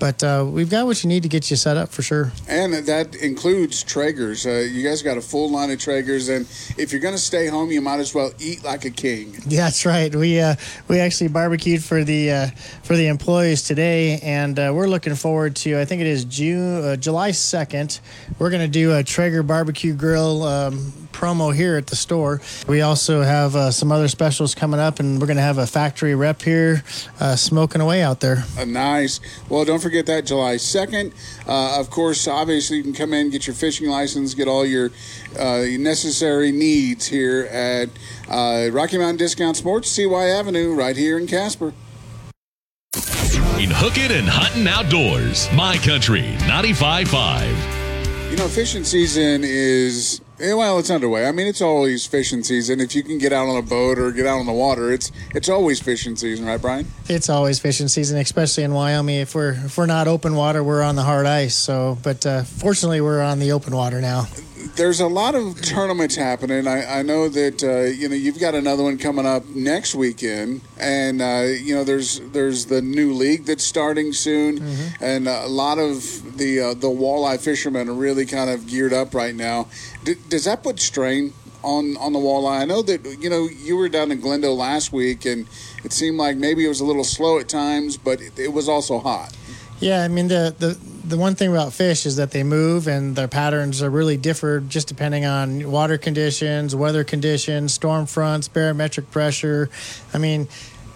but 0.00 0.24
uh, 0.24 0.44
we've 0.48 0.70
got 0.70 0.86
what 0.86 1.04
you 1.04 1.08
need 1.08 1.22
to 1.22 1.28
get 1.28 1.50
you 1.50 1.56
set 1.56 1.76
up 1.76 1.90
for 1.90 2.02
sure. 2.02 2.32
And 2.48 2.72
that 2.72 3.14
includes 3.14 3.84
Traegers. 3.84 4.46
Uh, 4.46 4.66
you 4.66 4.82
guys 4.82 5.02
got 5.02 5.18
a 5.18 5.20
full 5.20 5.50
line 5.50 5.70
of 5.70 5.78
Traegers, 5.78 6.34
and 6.34 6.46
if 6.78 6.90
you're 6.90 7.02
going 7.02 7.14
to 7.14 7.20
stay 7.20 7.46
home, 7.46 7.70
you 7.70 7.80
might 7.80 8.00
as 8.00 8.14
well 8.14 8.32
eat 8.40 8.64
like 8.64 8.84
a 8.84 8.90
king. 8.90 9.36
Yeah, 9.46 9.64
that's 9.64 9.84
right. 9.86 10.12
We 10.12 10.40
uh, 10.40 10.56
we 10.88 10.98
actually 10.98 11.28
barbecued 11.28 11.84
for 11.84 12.02
the 12.02 12.32
uh, 12.32 12.46
for 12.82 12.96
the 12.96 13.06
employees 13.08 13.62
today, 13.62 14.18
and 14.22 14.58
uh, 14.58 14.72
we're 14.74 14.88
looking 14.88 15.14
forward 15.14 15.54
to. 15.56 15.78
I 15.78 15.84
think 15.84 16.00
it 16.00 16.06
is 16.06 16.24
June, 16.24 16.84
uh, 16.84 16.96
July 16.96 17.30
second. 17.32 18.00
We're 18.38 18.50
going 18.50 18.62
to 18.62 18.68
do 18.68 18.96
a 18.96 19.04
Traeger 19.04 19.42
barbecue 19.42 19.94
grill. 19.94 20.42
Um, 20.42 20.92
promo 21.12 21.54
here 21.54 21.76
at 21.76 21.86
the 21.86 21.96
store. 21.96 22.40
We 22.66 22.80
also 22.80 23.22
have 23.22 23.56
uh, 23.56 23.70
some 23.70 23.92
other 23.92 24.08
specials 24.08 24.54
coming 24.54 24.80
up, 24.80 25.00
and 25.00 25.20
we're 25.20 25.26
going 25.26 25.36
to 25.36 25.42
have 25.42 25.58
a 25.58 25.66
factory 25.66 26.14
rep 26.14 26.42
here 26.42 26.82
uh, 27.20 27.36
smoking 27.36 27.80
away 27.80 28.02
out 28.02 28.20
there. 28.20 28.44
Uh, 28.58 28.64
nice. 28.64 29.20
Well, 29.48 29.64
don't 29.64 29.80
forget 29.80 30.06
that 30.06 30.26
July 30.26 30.56
2nd. 30.56 31.12
Uh, 31.46 31.78
of 31.80 31.90
course, 31.90 32.26
obviously, 32.28 32.78
you 32.78 32.82
can 32.82 32.92
come 32.92 33.12
in, 33.12 33.30
get 33.30 33.46
your 33.46 33.54
fishing 33.54 33.88
license, 33.88 34.34
get 34.34 34.48
all 34.48 34.64
your 34.64 34.90
uh, 35.38 35.64
necessary 35.78 36.52
needs 36.52 37.06
here 37.06 37.48
at 37.50 37.88
uh, 38.28 38.70
Rocky 38.72 38.98
Mountain 38.98 39.16
Discount 39.16 39.56
Sports, 39.56 39.90
CY 39.90 40.28
Avenue, 40.28 40.74
right 40.74 40.96
here 40.96 41.18
in 41.18 41.26
Casper. 41.26 41.72
In 43.60 43.70
hooking 43.70 44.10
and 44.10 44.26
hunting 44.26 44.66
outdoors, 44.66 45.48
my 45.52 45.76
country 45.76 46.22
95.5. 46.48 48.30
You 48.30 48.36
know, 48.36 48.48
fishing 48.48 48.84
season 48.84 49.42
is 49.44 50.20
well, 50.40 50.78
it's 50.78 50.90
underway. 50.90 51.26
I 51.26 51.32
mean, 51.32 51.46
it's 51.46 51.60
always 51.60 52.06
fishing 52.06 52.42
season. 52.42 52.80
If 52.80 52.94
you 52.94 53.02
can 53.02 53.18
get 53.18 53.32
out 53.32 53.48
on 53.48 53.56
a 53.56 53.62
boat 53.62 53.98
or 53.98 54.10
get 54.10 54.26
out 54.26 54.38
on 54.38 54.46
the 54.46 54.52
water, 54.52 54.92
it's 54.92 55.12
it's 55.34 55.48
always 55.48 55.80
fishing 55.80 56.16
season, 56.16 56.46
right, 56.46 56.60
Brian? 56.60 56.86
It's 57.08 57.28
always 57.28 57.58
fishing 57.58 57.88
season, 57.88 58.18
especially 58.18 58.64
in 58.64 58.72
Wyoming. 58.72 59.16
If 59.16 59.34
we're 59.34 59.52
if 59.52 59.76
we're 59.76 59.86
not 59.86 60.08
open 60.08 60.34
water, 60.34 60.64
we're 60.64 60.82
on 60.82 60.96
the 60.96 61.02
hard 61.02 61.26
ice. 61.26 61.54
So, 61.54 61.98
but 62.02 62.24
uh, 62.26 62.42
fortunately, 62.44 63.00
we're 63.00 63.22
on 63.22 63.38
the 63.38 63.52
open 63.52 63.74
water 63.74 64.00
now 64.00 64.26
there's 64.76 65.00
a 65.00 65.06
lot 65.06 65.34
of 65.34 65.60
tournaments 65.62 66.16
happening. 66.16 66.66
I, 66.66 67.00
I 67.00 67.02
know 67.02 67.28
that 67.28 67.62
uh, 67.62 67.90
you 67.90 68.08
know 68.08 68.14
you've 68.14 68.38
got 68.38 68.54
another 68.54 68.82
one 68.82 68.98
coming 68.98 69.26
up 69.26 69.46
next 69.48 69.94
weekend, 69.94 70.62
and 70.78 71.20
uh, 71.22 71.46
you 71.46 71.74
know 71.74 71.84
there's 71.84 72.20
there's 72.30 72.66
the 72.66 72.82
new 72.82 73.12
league 73.12 73.46
that's 73.46 73.64
starting 73.64 74.12
soon, 74.12 74.60
mm-hmm. 74.60 75.04
and 75.04 75.28
a 75.28 75.46
lot 75.46 75.78
of 75.78 76.38
the 76.38 76.60
uh, 76.60 76.74
the 76.74 76.88
walleye 76.88 77.40
fishermen 77.40 77.88
are 77.88 77.94
really 77.94 78.26
kind 78.26 78.50
of 78.50 78.66
geared 78.66 78.92
up 78.92 79.14
right 79.14 79.34
now. 79.34 79.68
D- 80.04 80.16
does 80.28 80.44
that 80.44 80.62
put 80.62 80.80
strain 80.80 81.32
on 81.62 81.96
on 81.96 82.12
the 82.12 82.18
walleye? 82.18 82.60
I 82.60 82.64
know 82.64 82.82
that 82.82 83.04
you 83.20 83.30
know 83.30 83.48
you 83.48 83.76
were 83.76 83.88
down 83.88 84.10
in 84.10 84.20
Glendo 84.20 84.56
last 84.56 84.92
week, 84.92 85.24
and 85.24 85.46
it 85.84 85.92
seemed 85.92 86.16
like 86.16 86.36
maybe 86.36 86.64
it 86.64 86.68
was 86.68 86.80
a 86.80 86.84
little 86.84 87.04
slow 87.04 87.38
at 87.38 87.48
times, 87.48 87.96
but 87.96 88.20
it, 88.20 88.38
it 88.38 88.52
was 88.52 88.68
also 88.68 88.98
hot. 88.98 89.36
Yeah, 89.80 90.02
I 90.02 90.08
mean 90.08 90.28
the 90.28 90.54
the 90.58 90.78
the 91.04 91.16
one 91.16 91.34
thing 91.34 91.50
about 91.50 91.72
fish 91.72 92.06
is 92.06 92.16
that 92.16 92.30
they 92.30 92.42
move 92.42 92.86
and 92.86 93.16
their 93.16 93.28
patterns 93.28 93.82
are 93.82 93.90
really 93.90 94.16
differ 94.16 94.60
just 94.60 94.88
depending 94.88 95.24
on 95.24 95.70
water 95.70 95.98
conditions, 95.98 96.74
weather 96.74 97.04
conditions, 97.04 97.72
storm 97.72 98.06
fronts, 98.06 98.48
barometric 98.48 99.10
pressure. 99.10 99.70
I 100.12 100.18
mean, 100.18 100.48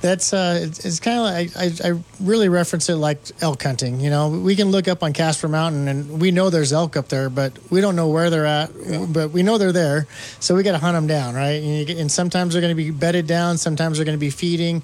that's 0.04 0.34
uh, 0.34 0.60
it's, 0.62 0.84
it's 0.84 1.00
kind 1.00 1.18
of 1.18 1.24
like 1.24 1.56
I, 1.56 1.88
I 1.88 2.00
really 2.20 2.50
reference 2.50 2.90
it 2.90 2.96
like 2.96 3.18
elk 3.40 3.62
hunting. 3.62 4.00
You 4.00 4.10
know, 4.10 4.28
we 4.28 4.54
can 4.54 4.70
look 4.70 4.86
up 4.86 5.02
on 5.02 5.14
Casper 5.14 5.48
Mountain 5.48 5.88
and 5.88 6.20
we 6.20 6.30
know 6.30 6.50
there's 6.50 6.74
elk 6.74 6.98
up 6.98 7.08
there, 7.08 7.30
but 7.30 7.58
we 7.70 7.80
don't 7.80 7.96
know 7.96 8.08
where 8.08 8.28
they're 8.28 8.44
at. 8.44 8.70
Yeah. 8.84 9.06
But 9.08 9.30
we 9.30 9.42
know 9.42 9.56
they're 9.56 9.72
there, 9.72 10.06
so 10.40 10.54
we 10.54 10.62
got 10.62 10.72
to 10.72 10.78
hunt 10.78 10.94
them 10.94 11.06
down, 11.06 11.34
right? 11.34 11.62
And, 11.62 11.86
get, 11.86 11.96
and 11.96 12.12
sometimes 12.12 12.52
they're 12.52 12.60
going 12.60 12.76
to 12.76 12.82
be 12.82 12.90
bedded 12.90 13.26
down, 13.26 13.56
sometimes 13.56 13.96
they're 13.96 14.04
going 14.04 14.18
to 14.18 14.20
be 14.20 14.30
feeding, 14.30 14.82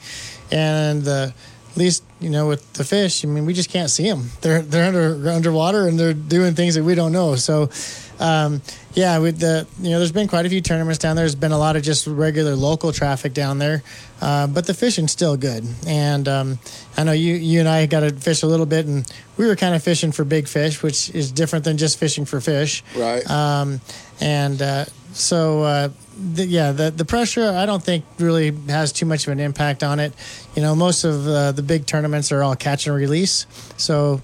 and 0.50 1.02
the 1.02 1.34
at 1.70 1.76
least 1.76 2.02
you 2.18 2.30
know 2.30 2.48
with 2.48 2.72
the 2.74 2.84
fish 2.84 3.24
i 3.24 3.28
mean 3.28 3.46
we 3.46 3.54
just 3.54 3.70
can't 3.70 3.90
see 3.90 4.08
them 4.08 4.28
they're 4.40 4.62
they're 4.62 4.86
under 4.86 5.30
underwater 5.30 5.86
and 5.86 5.98
they're 5.98 6.14
doing 6.14 6.54
things 6.54 6.74
that 6.74 6.84
we 6.84 6.94
don't 6.94 7.12
know. 7.12 7.36
So 7.36 7.70
um, 8.18 8.60
yeah 8.94 9.18
with 9.18 9.38
the 9.38 9.66
you 9.80 9.90
know 9.90 9.98
there's 9.98 10.12
been 10.12 10.28
quite 10.28 10.46
a 10.46 10.48
few 10.48 10.60
tournaments 10.60 10.98
down 10.98 11.16
there. 11.16 11.24
There's 11.24 11.34
been 11.34 11.52
a 11.52 11.58
lot 11.58 11.76
of 11.76 11.82
just 11.82 12.06
regular 12.06 12.54
local 12.54 12.92
traffic 12.92 13.32
down 13.32 13.58
there 13.58 13.82
uh, 14.20 14.46
but 14.46 14.66
the 14.66 14.74
fishing's 14.74 15.12
still 15.12 15.36
good. 15.36 15.64
And 15.86 16.28
um, 16.28 16.58
i 16.96 17.04
know 17.04 17.12
you 17.12 17.34
you 17.34 17.60
and 17.60 17.68
i 17.68 17.86
got 17.86 18.00
to 18.00 18.10
fish 18.10 18.42
a 18.42 18.46
little 18.46 18.66
bit 18.66 18.86
and 18.86 19.10
we 19.36 19.46
were 19.46 19.56
kind 19.56 19.74
of 19.74 19.82
fishing 19.82 20.12
for 20.12 20.24
big 20.24 20.48
fish 20.48 20.82
which 20.82 21.10
is 21.10 21.32
different 21.32 21.64
than 21.64 21.76
just 21.76 21.98
fishing 21.98 22.24
for 22.24 22.40
fish. 22.40 22.82
Right. 22.96 23.28
Um, 23.30 23.80
and 24.20 24.60
uh, 24.60 24.84
so 25.12 25.62
uh, 25.62 25.88
the, 26.20 26.46
yeah, 26.46 26.72
the 26.72 26.90
the 26.90 27.04
pressure 27.04 27.48
I 27.48 27.66
don't 27.66 27.82
think 27.82 28.04
really 28.18 28.52
has 28.68 28.92
too 28.92 29.06
much 29.06 29.26
of 29.26 29.32
an 29.32 29.40
impact 29.40 29.82
on 29.82 29.98
it. 29.98 30.12
You 30.54 30.62
know, 30.62 30.74
most 30.74 31.04
of 31.04 31.26
uh, 31.26 31.52
the 31.52 31.62
big 31.62 31.86
tournaments 31.86 32.30
are 32.32 32.42
all 32.42 32.56
catch 32.56 32.86
and 32.86 32.94
release. 32.94 33.46
So 33.76 34.20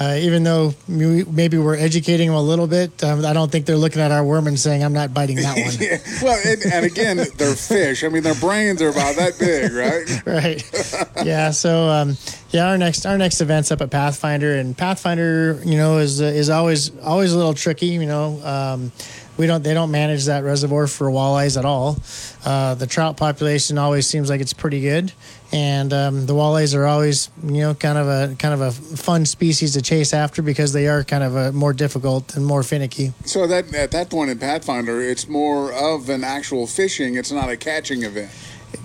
uh, 0.00 0.16
even 0.18 0.42
though 0.42 0.74
we, 0.88 1.24
maybe 1.24 1.58
we're 1.58 1.76
educating 1.76 2.28
them 2.28 2.36
a 2.36 2.42
little 2.42 2.66
bit, 2.66 3.04
um, 3.04 3.24
I 3.24 3.32
don't 3.32 3.52
think 3.52 3.66
they're 3.66 3.76
looking 3.76 4.02
at 4.02 4.10
our 4.10 4.24
worm 4.24 4.46
and 4.46 4.58
saying, 4.58 4.82
"I'm 4.82 4.92
not 4.92 5.14
biting 5.14 5.36
that 5.36 5.56
one." 5.56 5.74
yeah. 5.80 5.98
Well, 6.22 6.40
and, 6.44 6.72
and, 6.72 6.84
again, 6.84 7.18
they're 7.36 7.54
fish. 7.54 8.02
I 8.02 8.08
mean, 8.08 8.22
their 8.22 8.34
brains 8.34 8.82
are 8.82 8.88
about 8.88 9.16
that 9.16 9.38
big, 9.38 9.72
right? 9.72 10.26
right. 11.14 11.24
Yeah. 11.24 11.50
So 11.50 11.88
um, 11.88 12.16
Yeah, 12.50 12.68
our 12.68 12.78
next 12.78 13.06
our 13.06 13.18
next 13.18 13.40
event's 13.40 13.70
up 13.70 13.80
at 13.80 13.90
Pathfinder, 13.90 14.56
and 14.56 14.76
Pathfinder, 14.76 15.60
you 15.64 15.76
know, 15.76 15.98
is 15.98 16.20
is 16.20 16.50
always 16.50 16.96
always 17.00 17.32
a 17.32 17.36
little 17.36 17.54
tricky. 17.54 17.86
You 17.86 18.06
know, 18.06 18.40
um, 18.44 18.92
we 19.36 19.46
don't 19.46 19.62
they 19.62 19.74
don't 19.74 19.90
manage 19.90 20.26
that 20.26 20.44
reservoir 20.44 20.86
for 20.86 21.08
walleyes 21.08 21.58
at 21.58 21.64
all. 21.64 21.98
Uh, 22.44 22.74
the 22.74 22.86
trout 22.86 23.16
population 23.16 23.78
always 23.78 24.06
seems 24.06 24.30
like 24.30 24.40
it's 24.40 24.52
pretty 24.52 24.80
good, 24.80 25.12
and 25.52 25.92
um, 25.92 26.26
the 26.26 26.32
walleyes 26.32 26.74
are 26.74 26.86
always 26.86 27.30
you 27.42 27.60
know 27.60 27.74
kind 27.74 27.98
of 27.98 28.08
a 28.08 28.34
kind 28.36 28.54
of 28.54 28.60
a 28.60 28.72
fun 28.72 29.26
species 29.26 29.74
to 29.74 29.82
chase 29.82 30.14
after 30.14 30.42
because 30.42 30.72
they 30.72 30.88
are 30.88 31.04
kind 31.04 31.24
of 31.24 31.36
a 31.36 31.52
more 31.52 31.72
difficult 31.72 32.36
and 32.36 32.44
more 32.44 32.62
finicky. 32.62 33.12
So 33.24 33.46
that 33.46 33.74
at 33.74 33.90
that 33.92 34.10
point 34.10 34.30
in 34.30 34.38
Pathfinder, 34.38 35.00
it's 35.00 35.28
more 35.28 35.72
of 35.72 36.08
an 36.08 36.24
actual 36.24 36.66
fishing. 36.66 37.16
It's 37.16 37.32
not 37.32 37.48
a 37.48 37.56
catching 37.56 38.02
event. 38.02 38.30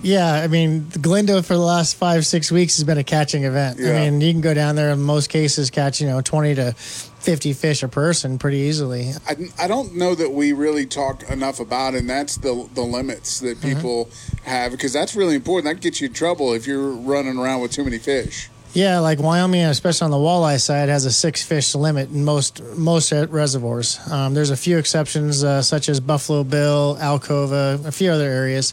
Yeah, 0.02 0.32
I 0.32 0.48
mean, 0.48 0.82
Glendo 0.82 1.44
for 1.44 1.54
the 1.54 1.60
last 1.60 1.96
five, 1.96 2.26
six 2.26 2.50
weeks 2.50 2.76
has 2.76 2.84
been 2.84 2.98
a 2.98 3.04
catching 3.04 3.44
event. 3.44 3.78
Yeah. 3.78 3.90
I 3.90 4.10
mean, 4.10 4.20
you 4.20 4.32
can 4.32 4.40
go 4.40 4.54
down 4.54 4.74
there 4.74 4.90
in 4.90 5.00
most 5.00 5.28
cases 5.28 5.70
catch, 5.70 6.00
you 6.00 6.08
know, 6.08 6.20
20 6.20 6.54
to 6.56 6.72
50 6.72 7.52
fish 7.52 7.82
a 7.82 7.88
person 7.88 8.38
pretty 8.38 8.58
easily. 8.58 9.12
I, 9.28 9.36
I 9.58 9.68
don't 9.68 9.94
know 9.94 10.14
that 10.14 10.32
we 10.32 10.52
really 10.52 10.86
talk 10.86 11.22
enough 11.30 11.60
about, 11.60 11.94
and 11.94 12.10
that's 12.10 12.36
the 12.36 12.68
the 12.74 12.82
limits 12.82 13.40
that 13.40 13.58
mm-hmm. 13.58 13.76
people 13.76 14.10
have 14.44 14.72
because 14.72 14.92
that's 14.92 15.14
really 15.14 15.36
important. 15.36 15.72
That 15.72 15.80
gets 15.80 16.00
you 16.00 16.08
in 16.08 16.14
trouble 16.14 16.52
if 16.52 16.66
you're 16.66 16.90
running 16.90 17.38
around 17.38 17.60
with 17.60 17.70
too 17.70 17.84
many 17.84 17.98
fish. 17.98 18.48
Yeah, 18.74 19.00
like 19.00 19.18
Wyoming, 19.18 19.66
especially 19.66 20.06
on 20.06 20.10
the 20.12 20.16
walleye 20.16 20.58
side, 20.58 20.88
has 20.88 21.04
a 21.04 21.12
six 21.12 21.42
fish 21.42 21.74
limit 21.74 22.08
in 22.08 22.24
most 22.24 22.62
most 22.74 23.12
reservoirs. 23.12 24.00
Um, 24.10 24.32
there's 24.32 24.48
a 24.48 24.56
few 24.56 24.78
exceptions, 24.78 25.44
uh, 25.44 25.60
such 25.60 25.90
as 25.90 26.00
Buffalo 26.00 26.42
Bill, 26.42 26.96
Alcova, 26.98 27.84
a 27.84 27.92
few 27.92 28.10
other 28.10 28.24
areas, 28.24 28.72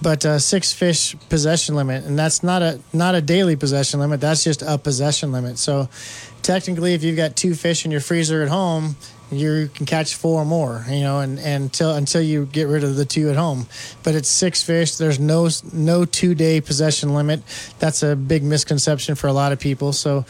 but 0.00 0.24
uh, 0.24 0.38
six 0.38 0.72
fish 0.72 1.16
possession 1.28 1.74
limit, 1.74 2.04
and 2.04 2.16
that's 2.16 2.44
not 2.44 2.62
a 2.62 2.78
not 2.92 3.16
a 3.16 3.20
daily 3.20 3.56
possession 3.56 3.98
limit. 3.98 4.20
That's 4.20 4.44
just 4.44 4.62
a 4.62 4.78
possession 4.78 5.32
limit. 5.32 5.58
So, 5.58 5.88
technically, 6.42 6.94
if 6.94 7.02
you've 7.02 7.16
got 7.16 7.34
two 7.34 7.54
fish 7.56 7.84
in 7.84 7.90
your 7.90 8.00
freezer 8.00 8.44
at 8.44 8.48
home, 8.50 8.94
you 9.30 9.70
can 9.72 9.86
catch 9.86 10.14
four 10.14 10.44
more, 10.44 10.84
you 10.88 11.00
know, 11.00 11.20
and, 11.20 11.38
and 11.38 11.64
until 11.64 11.94
until 11.94 12.20
you 12.20 12.46
get 12.46 12.68
rid 12.68 12.84
of 12.84 12.96
the 12.96 13.04
two 13.04 13.30
at 13.30 13.36
home. 13.36 13.66
But 14.02 14.14
it's 14.14 14.28
six 14.28 14.62
fish. 14.62 14.96
There's 14.96 15.20
no 15.20 15.48
no 15.72 16.04
two 16.04 16.34
day 16.34 16.60
possession 16.60 17.14
limit. 17.14 17.42
That's 17.78 18.02
a 18.02 18.16
big 18.16 18.42
misconception 18.42 19.14
for 19.14 19.28
a 19.28 19.32
lot 19.32 19.52
of 19.52 19.60
people. 19.60 19.92
So 19.92 20.24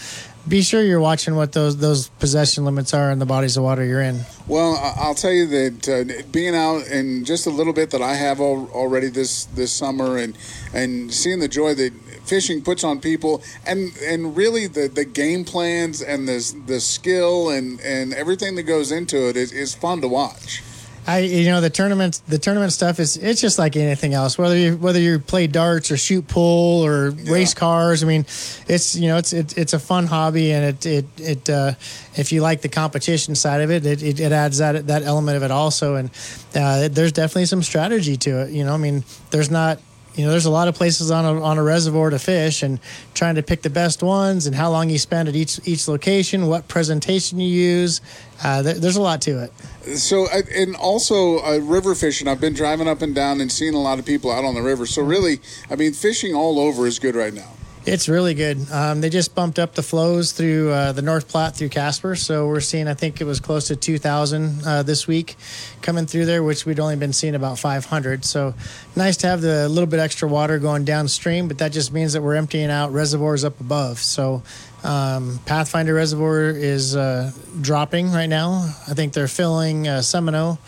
be 0.48 0.62
sure 0.62 0.82
you're 0.82 1.00
watching 1.00 1.36
what 1.36 1.52
those 1.52 1.76
those 1.76 2.08
possession 2.18 2.64
limits 2.64 2.94
are 2.94 3.10
in 3.10 3.18
the 3.18 3.26
bodies 3.26 3.56
of 3.56 3.62
water 3.62 3.84
you're 3.84 4.00
in. 4.02 4.20
Well, 4.46 4.76
I'll 4.96 5.14
tell 5.14 5.32
you 5.32 5.46
that 5.46 5.88
uh, 5.88 6.22
being 6.32 6.54
out 6.54 6.86
and 6.88 7.24
just 7.26 7.46
a 7.46 7.50
little 7.50 7.72
bit 7.72 7.90
that 7.90 8.02
I 8.02 8.14
have 8.14 8.40
al- 8.40 8.70
already 8.72 9.08
this 9.08 9.44
this 9.46 9.72
summer, 9.72 10.16
and 10.16 10.36
and 10.72 11.12
seeing 11.12 11.40
the 11.40 11.48
joy 11.48 11.74
that 11.74 11.92
fishing 12.24 12.62
puts 12.62 12.84
on 12.84 13.00
people, 13.00 13.42
and 13.66 13.92
and 14.02 14.36
really 14.36 14.66
the, 14.66 14.88
the 14.88 15.04
game 15.04 15.44
plans 15.44 16.00
and 16.02 16.26
the 16.26 16.54
the 16.66 16.80
skill 16.80 17.50
and 17.50 17.80
and 17.80 18.14
everything 18.14 18.54
that 18.56 18.64
goes 18.64 18.90
into 18.90 19.28
it 19.28 19.36
is, 19.36 19.52
is 19.52 19.74
fun 19.74 20.00
to 20.00 20.08
watch. 20.08 20.62
I 21.06 21.20
you 21.20 21.50
know 21.50 21.60
the 21.60 21.70
tournament 21.70 22.20
the 22.28 22.38
tournament 22.38 22.72
stuff 22.72 23.00
is 23.00 23.16
it's 23.16 23.40
just 23.40 23.58
like 23.58 23.76
anything 23.76 24.14
else. 24.14 24.36
Whether 24.36 24.56
you 24.56 24.76
whether 24.76 25.00
you 25.00 25.18
play 25.18 25.46
darts 25.46 25.90
or 25.90 25.96
shoot 25.96 26.28
pool 26.28 26.84
or 26.84 27.10
race 27.10 27.54
cars 27.54 28.02
I 28.04 28.06
mean 28.06 28.26
it's 28.68 28.94
you 28.96 29.08
know 29.08 29.16
it's 29.16 29.32
it, 29.32 29.56
it's 29.56 29.72
a 29.72 29.78
fun 29.78 30.06
hobby 30.06 30.52
and 30.52 30.64
it 30.64 30.86
it 30.86 31.06
it 31.18 31.50
uh, 31.50 31.72
if 32.14 32.32
you 32.32 32.42
like 32.42 32.60
the 32.60 32.68
competition 32.68 33.34
side 33.34 33.62
of 33.62 33.70
it 33.70 33.86
it, 33.86 34.02
it, 34.02 34.20
it 34.20 34.32
adds 34.32 34.58
that 34.58 34.86
that 34.86 35.02
element 35.02 35.36
of 35.36 35.42
it 35.42 35.50
also. 35.50 35.96
And 35.96 36.10
uh, 36.54 36.88
there's 36.88 37.12
definitely 37.12 37.46
some 37.46 37.62
strategy 37.62 38.16
to 38.18 38.42
it. 38.42 38.50
You 38.50 38.64
know 38.64 38.74
I 38.74 38.78
mean 38.78 39.04
there's 39.30 39.50
not 39.50 39.80
you 40.14 40.24
know, 40.24 40.30
there's 40.30 40.46
a 40.46 40.50
lot 40.50 40.68
of 40.68 40.74
places 40.74 41.10
on 41.10 41.24
a, 41.24 41.42
on 41.42 41.56
a 41.56 41.62
reservoir 41.62 42.10
to 42.10 42.18
fish 42.18 42.62
and 42.62 42.80
trying 43.14 43.36
to 43.36 43.42
pick 43.42 43.62
the 43.62 43.70
best 43.70 44.02
ones 44.02 44.46
and 44.46 44.56
how 44.56 44.70
long 44.70 44.90
you 44.90 44.98
spend 44.98 45.28
at 45.28 45.36
each 45.36 45.60
each 45.66 45.86
location, 45.86 46.48
what 46.48 46.66
presentation 46.68 47.38
you 47.38 47.48
use. 47.48 48.00
Uh, 48.42 48.62
there, 48.62 48.74
there's 48.74 48.96
a 48.96 49.02
lot 49.02 49.20
to 49.22 49.42
it. 49.44 49.52
So, 49.98 50.26
and 50.28 50.74
also 50.76 51.38
uh, 51.38 51.58
river 51.58 51.94
fishing. 51.94 52.26
I've 52.26 52.40
been 52.40 52.54
driving 52.54 52.88
up 52.88 53.02
and 53.02 53.14
down 53.14 53.40
and 53.40 53.50
seeing 53.52 53.74
a 53.74 53.80
lot 53.80 53.98
of 53.98 54.06
people 54.06 54.30
out 54.30 54.44
on 54.44 54.54
the 54.54 54.62
river. 54.62 54.86
So, 54.86 55.02
really, 55.02 55.40
I 55.70 55.76
mean, 55.76 55.92
fishing 55.92 56.34
all 56.34 56.58
over 56.58 56.86
is 56.86 56.98
good 56.98 57.14
right 57.14 57.34
now. 57.34 57.52
It's 57.86 58.10
really 58.10 58.34
good. 58.34 58.70
Um, 58.70 59.00
they 59.00 59.08
just 59.08 59.34
bumped 59.34 59.58
up 59.58 59.74
the 59.74 59.82
flows 59.82 60.32
through 60.32 60.70
uh, 60.70 60.92
the 60.92 61.00
North 61.00 61.28
Platte 61.28 61.56
through 61.56 61.70
Casper, 61.70 62.14
so 62.14 62.46
we're 62.46 62.60
seeing. 62.60 62.86
I 62.86 62.92
think 62.92 63.22
it 63.22 63.24
was 63.24 63.40
close 63.40 63.68
to 63.68 63.76
2,000 63.76 64.66
uh, 64.66 64.82
this 64.82 65.06
week 65.06 65.36
coming 65.80 66.04
through 66.04 66.26
there, 66.26 66.42
which 66.42 66.66
we'd 66.66 66.78
only 66.78 66.96
been 66.96 67.14
seeing 67.14 67.34
about 67.34 67.58
500. 67.58 68.26
So 68.26 68.52
nice 68.96 69.16
to 69.18 69.28
have 69.28 69.40
the 69.40 69.66
little 69.70 69.88
bit 69.88 69.98
extra 69.98 70.28
water 70.28 70.58
going 70.58 70.84
downstream, 70.84 71.48
but 71.48 71.56
that 71.58 71.72
just 71.72 71.90
means 71.90 72.12
that 72.12 72.20
we're 72.20 72.34
emptying 72.34 72.70
out 72.70 72.92
reservoirs 72.92 73.44
up 73.44 73.58
above. 73.60 73.98
So 73.98 74.42
um, 74.84 75.40
Pathfinder 75.46 75.94
Reservoir 75.94 76.50
is 76.50 76.94
uh, 76.94 77.32
dropping 77.62 78.12
right 78.12 78.28
now. 78.28 78.74
I 78.88 78.92
think 78.92 79.14
they're 79.14 79.26
filling 79.26 79.88
uh, 79.88 80.02
Seminoe, 80.02 80.58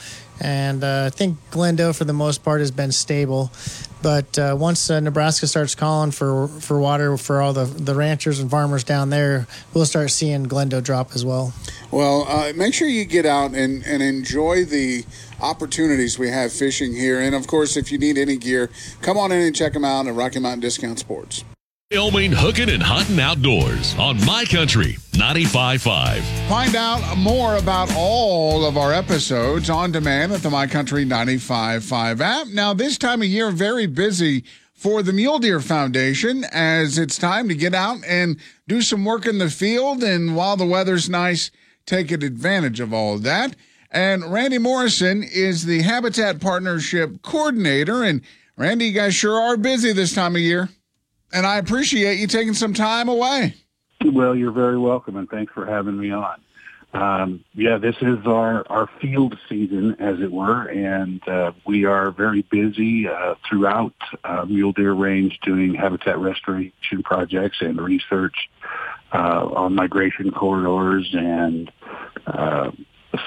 and 0.40 0.82
uh, 0.82 1.04
I 1.08 1.10
think 1.10 1.36
Glendo 1.50 1.94
for 1.94 2.04
the 2.04 2.14
most 2.14 2.42
part 2.42 2.60
has 2.60 2.70
been 2.70 2.90
stable. 2.90 3.50
But 4.02 4.38
uh, 4.38 4.56
once 4.58 4.90
uh, 4.90 5.00
Nebraska 5.00 5.46
starts 5.46 5.74
calling 5.74 6.10
for 6.10 6.48
for 6.48 6.80
water 6.80 7.16
for 7.16 7.40
all 7.40 7.52
the, 7.52 7.64
the 7.64 7.94
ranchers 7.94 8.40
and 8.40 8.50
farmers 8.50 8.84
down 8.84 9.10
there, 9.10 9.46
we'll 9.72 9.86
start 9.86 10.10
seeing 10.10 10.46
Glendo 10.46 10.82
drop 10.82 11.14
as 11.14 11.24
well. 11.24 11.52
Well, 11.90 12.26
uh, 12.28 12.52
make 12.56 12.74
sure 12.74 12.88
you 12.88 13.04
get 13.04 13.26
out 13.26 13.54
and, 13.54 13.84
and 13.84 14.02
enjoy 14.02 14.64
the 14.64 15.04
opportunities 15.40 16.18
we 16.18 16.28
have 16.30 16.52
fishing 16.52 16.94
here. 16.94 17.20
And 17.20 17.34
of 17.34 17.46
course, 17.46 17.76
if 17.76 17.92
you 17.92 17.98
need 17.98 18.18
any 18.18 18.36
gear, 18.36 18.70
come 19.02 19.18
on 19.18 19.30
in 19.30 19.40
and 19.40 19.54
check 19.54 19.72
them 19.72 19.84
out 19.84 20.06
at 20.06 20.14
Rocky 20.14 20.40
Mountain 20.40 20.60
Discount 20.60 20.98
Sports. 20.98 21.44
Wyoming 21.92 22.32
hooking 22.32 22.70
and 22.70 22.82
hunting 22.82 23.20
outdoors 23.20 23.94
on 23.98 24.24
My 24.24 24.46
Country 24.46 24.96
95.5. 25.12 26.22
Find 26.48 26.74
out 26.74 27.18
more 27.18 27.56
about 27.56 27.92
all 27.94 28.64
of 28.64 28.78
our 28.78 28.94
episodes 28.94 29.68
on 29.68 29.92
demand 29.92 30.32
at 30.32 30.40
the 30.40 30.48
My 30.48 30.66
Country 30.66 31.04
95.5 31.04 32.20
app. 32.20 32.46
Now, 32.46 32.72
this 32.72 32.96
time 32.96 33.20
of 33.20 33.28
year, 33.28 33.50
very 33.50 33.84
busy 33.84 34.42
for 34.72 35.02
the 35.02 35.12
Mule 35.12 35.38
Deer 35.38 35.60
Foundation 35.60 36.44
as 36.50 36.96
it's 36.96 37.18
time 37.18 37.46
to 37.48 37.54
get 37.54 37.74
out 37.74 37.98
and 38.06 38.38
do 38.66 38.80
some 38.80 39.04
work 39.04 39.26
in 39.26 39.36
the 39.36 39.50
field. 39.50 40.02
And 40.02 40.34
while 40.34 40.56
the 40.56 40.64
weather's 40.64 41.10
nice, 41.10 41.50
take 41.84 42.10
advantage 42.10 42.80
of 42.80 42.94
all 42.94 43.16
of 43.16 43.22
that. 43.24 43.54
And 43.90 44.32
Randy 44.32 44.56
Morrison 44.56 45.22
is 45.22 45.66
the 45.66 45.82
Habitat 45.82 46.40
Partnership 46.40 47.20
Coordinator. 47.20 48.02
And 48.02 48.22
Randy, 48.56 48.86
you 48.86 48.92
guys 48.92 49.14
sure 49.14 49.38
are 49.38 49.58
busy 49.58 49.92
this 49.92 50.14
time 50.14 50.36
of 50.36 50.40
year. 50.40 50.70
And 51.32 51.46
I 51.46 51.58
appreciate 51.58 52.18
you 52.18 52.26
taking 52.26 52.54
some 52.54 52.74
time 52.74 53.08
away. 53.08 53.54
Well, 54.04 54.34
you're 54.34 54.52
very 54.52 54.78
welcome, 54.78 55.16
and 55.16 55.28
thanks 55.28 55.52
for 55.52 55.64
having 55.64 55.98
me 55.98 56.10
on. 56.10 56.40
Um, 56.94 57.44
yeah, 57.54 57.78
this 57.78 57.96
is 58.02 58.18
our, 58.26 58.66
our 58.68 58.88
field 59.00 59.38
season, 59.48 59.96
as 59.98 60.20
it 60.20 60.30
were, 60.30 60.66
and 60.66 61.26
uh, 61.26 61.52
we 61.66 61.86
are 61.86 62.10
very 62.10 62.42
busy 62.42 63.08
uh, 63.08 63.34
throughout 63.48 63.94
uh, 64.24 64.44
Mule 64.46 64.72
Deer 64.72 64.92
Range 64.92 65.38
doing 65.42 65.74
habitat 65.74 66.18
restoration 66.18 67.02
projects 67.02 67.62
and 67.62 67.80
research 67.80 68.50
uh, 69.12 69.46
on 69.54 69.74
migration 69.74 70.30
corridors 70.32 71.08
and 71.14 71.72
uh, 72.26 72.70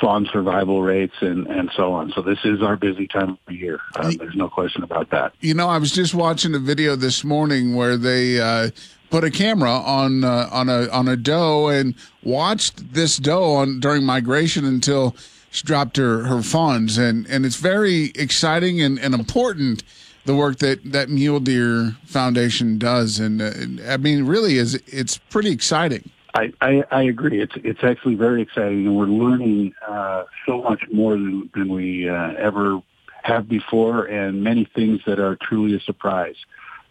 fawn 0.01 0.27
survival 0.31 0.81
rates 0.81 1.15
and, 1.21 1.47
and 1.47 1.69
so 1.75 1.93
on. 1.93 2.11
So 2.15 2.21
this 2.21 2.39
is 2.43 2.61
our 2.61 2.75
busy 2.75 3.07
time 3.07 3.37
of 3.47 3.53
year. 3.53 3.79
Uh, 3.95 4.11
there's 4.17 4.35
no 4.35 4.49
question 4.49 4.83
about 4.83 5.11
that. 5.11 5.33
You 5.41 5.53
know, 5.53 5.69
I 5.69 5.77
was 5.77 5.91
just 5.91 6.13
watching 6.13 6.55
a 6.55 6.59
video 6.59 6.95
this 6.95 7.23
morning 7.23 7.75
where 7.75 7.97
they 7.97 8.39
uh, 8.39 8.71
put 9.09 9.23
a 9.23 9.31
camera 9.31 9.71
on 9.71 10.23
uh, 10.23 10.49
on 10.51 10.69
a 10.69 10.89
on 10.89 11.07
a 11.07 11.15
doe 11.15 11.67
and 11.67 11.95
watched 12.23 12.93
this 12.93 13.17
doe 13.17 13.55
on 13.55 13.79
during 13.79 14.03
migration 14.03 14.65
until 14.65 15.15
she 15.51 15.65
dropped 15.65 15.97
her 15.97 16.23
her 16.23 16.41
fawns, 16.41 16.97
and 16.97 17.25
and 17.27 17.45
it's 17.45 17.55
very 17.57 18.11
exciting 18.15 18.81
and, 18.81 18.99
and 18.99 19.13
important 19.13 19.83
the 20.25 20.35
work 20.35 20.57
that 20.59 20.91
that 20.91 21.09
Mule 21.09 21.39
Deer 21.39 21.95
Foundation 22.05 22.77
does, 22.77 23.19
and 23.19 23.41
uh, 23.41 23.51
I 23.87 23.97
mean, 23.97 24.25
really 24.25 24.57
is 24.57 24.75
it's 24.87 25.17
pretty 25.17 25.51
exciting. 25.51 26.09
I, 26.35 26.51
I, 26.59 26.83
I 26.91 27.03
agree. 27.03 27.41
It's 27.41 27.55
it's 27.63 27.83
actually 27.83 28.15
very 28.15 28.41
exciting, 28.41 28.85
and 28.85 28.97
we're 28.97 29.05
learning 29.05 29.73
uh, 29.87 30.25
so 30.45 30.61
much 30.61 30.83
more 30.91 31.13
than, 31.13 31.49
than 31.55 31.69
we 31.69 32.09
uh, 32.09 32.33
ever 32.33 32.81
have 33.23 33.47
before, 33.47 34.05
and 34.05 34.43
many 34.43 34.65
things 34.75 34.99
that 35.07 35.19
are 35.19 35.37
truly 35.37 35.75
a 35.77 35.79
surprise. 35.79 36.35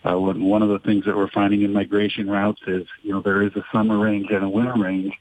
Uh, 0.03 0.19
one 0.19 0.63
of 0.63 0.71
the 0.71 0.79
things 0.79 1.05
that 1.05 1.17
we're 1.17 1.31
finding 1.31 1.63
in 1.63 1.73
migration 1.73 2.29
routes 2.29 2.61
is, 2.67 2.87
you 3.03 3.13
know, 3.13 3.21
there 3.21 3.43
is 3.43 3.55
a 3.55 3.65
summer 3.71 3.99
range 3.99 4.31
and 4.31 4.45
a 4.45 4.49
winter 4.49 4.75
range, 4.77 5.15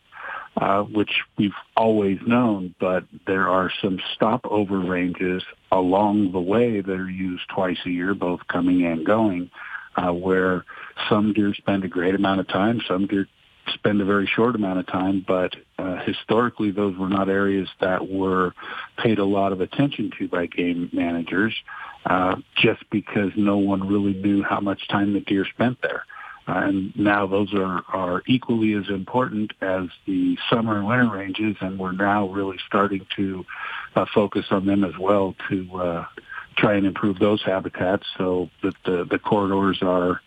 uh, 0.58 0.84
which 0.84 1.22
we've 1.38 1.56
always 1.76 2.20
known, 2.26 2.74
but 2.80 3.04
there 3.28 3.48
are 3.50 3.72
some 3.82 4.00
stopover 4.14 4.80
ranges 4.80 5.44
along 5.72 6.32
the 6.32 6.40
way 6.40 6.82
that 6.82 6.94
are 6.94 7.10
used 7.10 7.44
twice 7.50 7.78
a 7.86 7.90
year, 7.90 8.14
both 8.14 8.42
coming 8.48 8.86
and 8.86 9.06
going, 9.06 9.50
uh, 9.96 10.12
where 10.12 10.66
some 11.10 11.34
deer 11.34 11.54
spend 11.54 11.84
a 11.84 11.88
great 11.88 12.16
amount 12.16 12.40
of 12.40 12.48
time, 12.48 12.82
some 12.88 13.06
deer 13.08 13.28
spend 13.74 14.02
a 14.02 14.06
very 14.06 14.28
short 14.28 14.56
amount 14.56 14.80
of 14.80 14.88
time, 14.88 15.24
but 15.26 15.56
uh, 15.78 15.98
historically 16.04 16.72
those 16.72 16.98
were 16.98 17.10
not 17.10 17.30
areas 17.30 17.70
that 17.80 18.10
were 18.10 18.54
paid 18.98 19.20
a 19.20 19.26
lot 19.26 19.52
of 19.52 19.62
attention 19.62 20.12
to 20.18 20.28
by 20.28 20.46
game 20.46 20.90
managers 20.94 21.54
uh, 22.06 22.36
just 22.56 22.84
because 22.90 23.32
no 23.36 23.58
one 23.58 23.88
really 23.88 24.14
knew 24.14 24.44
how 24.44 24.60
much 24.60 24.88
time 24.88 25.14
the 25.14 25.22
deer 25.22 25.46
spent 25.46 25.82
there. 25.82 26.06
and 26.48 26.94
now 26.98 27.26
those 27.26 27.54
are, 27.54 27.84
are 27.88 28.22
equally 28.28 28.74
as 28.74 28.90
important 28.90 29.54
as 29.62 29.86
the 30.06 30.38
summer 30.50 30.78
and 30.78 30.88
winter 30.88 31.10
ranges, 31.10 31.56
and 31.62 31.80
we're 31.80 31.94
now 31.94 32.28
really 32.28 32.58
starting 32.68 33.06
to 33.16 33.46
uh, 33.96 34.06
focus 34.14 34.46
on 34.52 34.66
them 34.66 34.84
as 34.84 34.98
well 35.00 35.36
to 35.50 35.76
uh, 35.78 36.06
try 36.58 36.76
and 36.76 36.86
improve 36.86 37.20
those 37.20 37.42
habitats 37.42 38.06
so 38.18 38.50
that 38.62 38.76
the, 38.86 39.06
the 39.10 39.20
corridors 39.20 39.80
are 39.82 40.22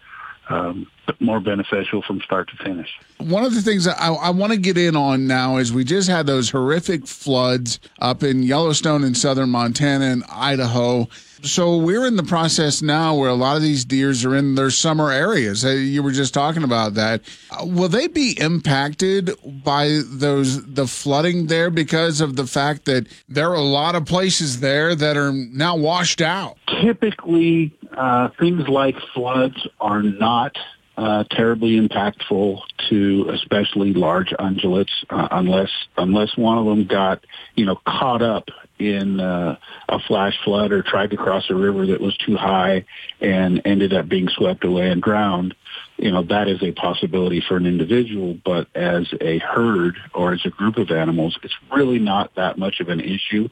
um, 0.49 0.87
more 1.21 1.41
beneficial 1.41 2.03
from 2.03 2.21
start 2.21 2.49
to 2.51 2.65
finish. 2.65 2.89
One 3.19 3.45
of 3.45 3.55
the 3.55 3.63
things 3.63 3.85
that 3.85 4.01
I, 4.01 4.13
I 4.13 4.31
want 4.31 4.53
to 4.53 4.59
get 4.59 4.77
in 4.77 4.97
on 4.97 5.27
now 5.27 5.57
is 5.57 5.73
we 5.73 5.85
just 5.85 6.09
had 6.09 6.27
those 6.27 6.51
horrific 6.51 7.07
floods 7.07 7.81
up 8.01 8.23
in 8.23 8.43
Yellowstone 8.43 9.05
and 9.05 9.17
southern 9.17 9.51
Montana 9.51 10.05
and 10.07 10.25
Idaho. 10.31 11.09
So 11.43 11.77
we're 11.77 12.07
in 12.07 12.17
the 12.17 12.23
process 12.23 12.83
now 12.83 13.15
where 13.15 13.29
a 13.29 13.35
lot 13.35 13.57
of 13.57 13.63
these 13.63 13.85
deers 13.85 14.25
are 14.25 14.35
in 14.35 14.55
their 14.55 14.71
summer 14.71 15.11
areas. 15.11 15.65
You 15.65 16.03
were 16.03 16.13
just 16.13 16.35
talking 16.35 16.63
about 16.63 16.95
that. 16.95 17.23
Uh, 17.51 17.67
Will 17.67 17.89
they 17.89 18.09
be 18.09 18.39
impacted 18.41 19.31
by 19.65 20.01
those 20.07 20.65
the 20.65 20.87
flooding 20.87 21.47
there 21.47 21.71
because 21.71 22.21
of 22.21 22.37
the 22.37 22.47
fact 22.47 22.87
that 22.87 23.07
there 23.29 23.51
are 23.51 23.55
a 23.55 23.61
lot 23.61 23.95
of 23.95 24.07
places 24.07 24.61
there 24.61 24.95
that 24.95 25.17
are 25.17 25.33
now 25.33 25.77
washed 25.77 26.21
out? 26.21 26.57
Typically, 26.83 27.73
uh, 27.97 28.29
things 28.39 28.69
like 28.69 28.97
floods 29.15 29.67
are 29.81 30.03
not 30.03 30.57
uh, 30.97 31.25
terribly 31.31 31.79
impactful 31.79 32.61
to 32.89 33.29
especially 33.33 33.93
large 33.93 34.31
ungulates 34.39 34.93
uh, 35.11 35.29
unless 35.31 35.71
unless 35.99 36.37
one 36.37 36.57
of 36.57 36.65
them 36.65 36.87
got 36.87 37.23
you 37.55 37.67
know 37.67 37.77
caught 37.87 38.23
up 38.23 38.49
in 38.79 39.21
uh, 39.21 39.57
a 39.89 39.99
flash 39.99 40.35
flood 40.43 40.73
or 40.73 40.83
tried 40.83 41.11
to 41.11 41.17
cross 41.17 41.51
a 41.51 41.55
river 41.55 41.87
that 41.87 42.01
was 42.01 42.17
too 42.17 42.37
high 42.37 42.85
and 43.21 43.61
ended 43.65 43.93
up 43.93 44.09
being 44.09 44.29
swept 44.29 44.65
away 44.65 44.91
and 44.91 45.03
drowned. 45.03 45.55
You 45.99 46.13
know 46.13 46.23
that 46.25 46.49
is 46.49 46.63
a 46.63 46.73
possibility 46.73 47.43
for 47.47 47.57
an 47.57 47.67
individual, 47.67 48.39
but 48.45 48.69
as 48.75 49.07
a 49.21 49.39
herd 49.39 49.97
or 50.15 50.33
as 50.33 50.47
a 50.47 50.51
group 50.51 50.79
of 50.79 50.91
animals, 50.91 51.39
it's 51.43 51.55
really 51.75 51.99
not 51.99 52.35
that 52.37 52.59
much 52.59 52.81
of 52.81 52.89
an 52.89 53.01
issue 53.01 53.49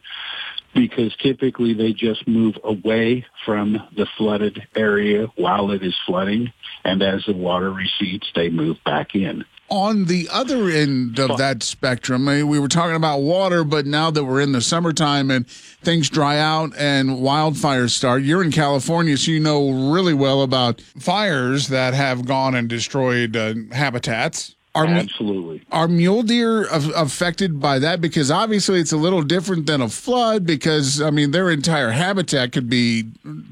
because 0.74 1.14
typically 1.16 1.72
they 1.72 1.92
just 1.92 2.26
move 2.26 2.58
away 2.64 3.24
from 3.44 3.74
the 3.96 4.06
flooded 4.18 4.66
area 4.74 5.26
while 5.37 5.70
it 5.70 5.82
is 5.82 5.94
flooding, 6.06 6.52
and 6.84 7.02
as 7.02 7.24
the 7.26 7.32
water 7.32 7.72
recedes, 7.72 8.30
they 8.34 8.50
move 8.50 8.76
back 8.84 9.14
in. 9.14 9.44
On 9.70 10.04
the 10.04 10.28
other 10.30 10.68
end 10.68 11.18
of 11.18 11.38
that 11.38 11.62
spectrum, 11.62 12.28
I 12.28 12.37
mean, 12.37 12.48
we 12.48 12.58
were 12.58 12.68
talking 12.68 12.96
about 12.96 13.22
water, 13.22 13.64
but 13.64 13.87
now 13.87 14.10
that 14.10 14.22
we're 14.22 14.42
in 14.42 14.52
the 14.52 14.60
summertime 14.60 15.30
and 15.30 15.48
things 15.48 16.10
dry 16.10 16.38
out 16.38 16.74
and 16.76 17.08
wildfires 17.10 17.90
start, 17.90 18.22
you're 18.22 18.44
in 18.44 18.52
California, 18.52 19.16
so 19.16 19.30
you 19.30 19.40
know 19.40 19.90
really 19.90 20.12
well 20.12 20.42
about 20.42 20.80
fires 20.80 21.68
that 21.68 21.94
have 21.94 22.26
gone 22.26 22.54
and 22.54 22.68
destroyed 22.68 23.37
uh, 23.37 23.54
habitats. 23.72 24.53
Are, 24.74 24.87
Absolutely. 24.87 25.62
Are 25.70 25.87
mule 25.87 26.24
deer 26.24 26.62
af- 26.64 26.90
affected 26.96 27.60
by 27.60 27.78
that? 27.78 28.00
Because 28.00 28.30
obviously 28.30 28.80
it's 28.80 28.90
a 28.92 28.96
little 28.96 29.22
different 29.22 29.66
than 29.66 29.80
a 29.80 29.88
flood 29.88 30.44
because, 30.44 31.00
I 31.00 31.10
mean, 31.10 31.30
their 31.30 31.48
entire 31.48 31.90
habitat 31.90 32.50
could 32.50 32.68
be 32.68 33.04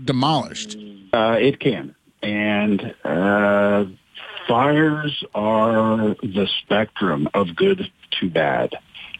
demolished. 0.04 0.76
Uh, 1.12 1.36
it 1.38 1.60
can. 1.60 1.94
And 2.22 2.94
uh, 3.04 3.84
fires 4.48 5.24
are 5.34 6.16
the 6.22 6.48
spectrum 6.62 7.28
of 7.34 7.54
good 7.54 7.90
to 8.20 8.30
bad. 8.30 8.74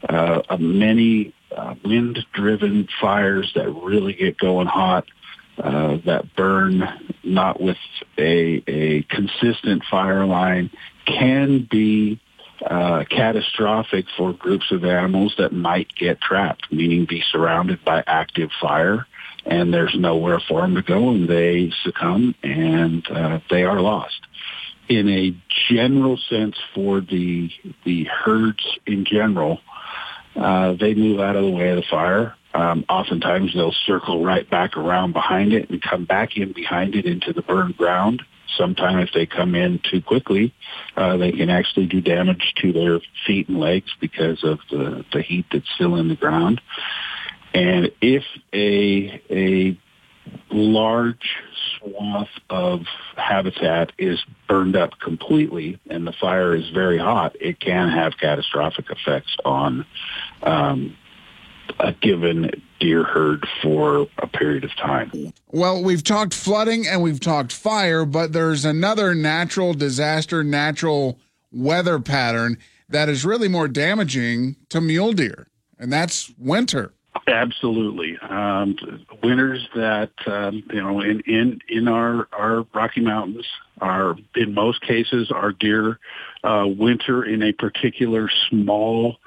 Uh, 0.09 0.43
uh, 0.49 0.57
many 0.57 1.33
uh, 1.57 1.75
wind-driven 1.85 2.89
fires 3.01 3.53
that 3.55 3.71
really 3.71 4.15
get 4.15 4.39
going 4.39 4.67
hot, 4.67 5.05
uh, 5.59 5.99
that 6.05 6.35
burn 6.35 6.83
not 7.23 7.61
with 7.61 7.77
a, 8.19 8.63
a 8.67 9.03
consistent 9.05 9.85
fire 9.89 10.27
line, 10.27 10.71
can 11.05 11.67
be 11.71 12.21
uh, 12.65 13.05
catastrophic 13.11 14.07
for 14.17 14.33
groups 14.33 14.71
of 14.71 14.85
animals 14.85 15.35
that 15.39 15.53
might 15.53 15.93
get 15.95 16.21
trapped, 16.21 16.73
meaning 16.73 17.05
be 17.05 17.23
surrounded 17.31 17.85
by 17.85 18.05
active 18.07 18.51
fire 18.61 19.07
and 19.45 19.73
there's 19.73 19.95
nowhere 19.95 20.41
for 20.41 20.61
them 20.61 20.75
to 20.75 20.83
go 20.83 21.11
and 21.11 21.29
they 21.29 21.73
succumb 21.83 22.35
and 22.43 23.09
uh, 23.11 23.41
they 23.51 23.65
are 23.65 23.81
lost. 23.81 24.21
In 24.89 25.09
a 25.09 25.35
general 25.69 26.17
sense 26.17 26.57
for 26.75 27.01
the, 27.01 27.51
the 27.85 28.05
herds 28.05 28.79
in 28.87 29.05
general, 29.05 29.61
uh, 30.37 30.73
they 30.75 30.95
move 30.95 31.21
out 31.21 31.37
of 31.37 31.45
the 31.45 31.51
way 31.51 31.71
of 31.71 31.77
the 31.77 31.83
fire. 31.83 32.35
Um, 32.55 32.85
oftentimes 32.89 33.55
they'll 33.55 33.73
circle 33.73 34.25
right 34.25 34.49
back 34.49 34.77
around 34.77 35.13
behind 35.13 35.53
it 35.53 35.71
and 35.71 35.81
come 35.81 36.05
back 36.05 36.37
in 36.37 36.53
behind 36.53 36.95
it 36.95 37.07
into 37.07 37.33
the 37.33 37.43
burned 37.43 37.77
ground. 37.77 38.23
Sometimes 38.57 39.09
if 39.09 39.15
they 39.15 39.27
come 39.27 39.55
in 39.55 39.81
too 39.91 40.01
quickly, 40.01 40.55
uh, 40.97 41.17
they 41.17 41.33
can 41.33 41.51
actually 41.51 41.87
do 41.87 42.01
damage 42.01 42.55
to 42.59 42.73
their 42.73 43.01
feet 43.27 43.49
and 43.49 43.59
legs 43.59 43.91
because 44.01 44.43
of 44.45 44.59
the, 44.71 45.05
the 45.13 45.23
heat 45.23 45.47
that's 45.53 45.69
still 45.75 45.97
in 45.97 46.09
the 46.09 46.17
ground. 46.17 46.61
And 47.55 47.91
if 48.01 48.25
a 48.53 49.23
a 49.31 49.79
large 50.51 51.37
swath 51.79 52.29
of 52.49 52.83
habitat 53.17 53.93
is 53.99 54.25
burned 54.49 54.77
up 54.77 54.99
completely 55.01 55.79
and 55.91 56.07
the 56.07 56.13
fire 56.13 56.55
is 56.55 56.69
very 56.71 56.99
hot, 56.99 57.37
it 57.41 57.61
can 57.61 57.89
have 57.89 58.13
catastrophic 58.19 58.87
effects 58.91 59.37
on 59.45 59.85
um, 60.43 60.97
a 61.81 61.93
given 61.93 62.51
deer 62.81 63.05
herd 63.05 63.47
for 63.63 64.07
a 64.19 64.27
period 64.27 64.65
of 64.65 64.75
time. 64.77 65.33
Well, 65.51 65.83
we've 65.83 66.03
talked 66.03 66.35
flooding 66.35 66.87
and 66.87 67.03
we've 67.03 67.21
talked 67.21 67.53
fire, 67.53 68.05
but 68.05 68.33
there's 68.33 68.65
another 68.65 69.15
natural 69.15 69.75
disaster, 69.75 70.43
natural 70.43 71.19
weather 71.53 72.01
pattern 72.01 72.59
that 72.89 73.09
is 73.09 73.25
really 73.25 73.49
more 73.49 73.69
damaging 73.69 74.57
to 74.69 74.81
mule 74.81 75.13
deer, 75.13 75.49
and 75.79 75.93
that's 75.93 76.33
winter. 76.39 76.93
Absolutely, 77.27 78.19
um, 78.19 78.75
winters 79.23 79.69
that 79.75 80.11
um, 80.27 80.63
you 80.73 80.83
know 80.83 81.01
in 81.01 81.21
in 81.21 81.61
in 81.69 81.87
our 81.87 82.27
our 82.33 82.67
Rocky 82.75 83.01
Mountains 83.01 83.47
are 83.81 84.17
in 84.35 84.55
most 84.55 84.81
cases 84.81 85.31
our 85.31 85.53
deer 85.53 85.99
uh, 86.43 86.65
winter 86.67 87.23
in 87.25 87.43
a 87.43 87.53
particular 87.53 88.31
small 88.49 89.19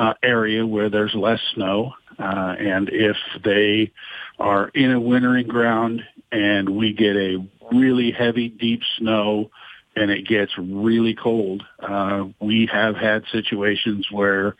uh, 0.00 0.14
area 0.22 0.66
where 0.66 0.88
there's 0.88 1.14
less 1.14 1.40
snow, 1.54 1.92
uh, 2.18 2.54
and 2.58 2.88
if 2.90 3.16
they 3.44 3.92
are 4.38 4.68
in 4.68 4.92
a 4.92 5.00
wintering 5.00 5.46
ground 5.46 6.02
and 6.32 6.70
we 6.70 6.94
get 6.94 7.16
a 7.16 7.36
really 7.70 8.10
heavy 8.10 8.48
deep 8.48 8.80
snow 8.96 9.50
and 9.96 10.10
it 10.10 10.26
gets 10.26 10.52
really 10.56 11.14
cold, 11.14 11.62
uh, 11.80 12.24
we 12.40 12.66
have 12.72 12.96
had 12.96 13.24
situations 13.30 14.06
where 14.10 14.56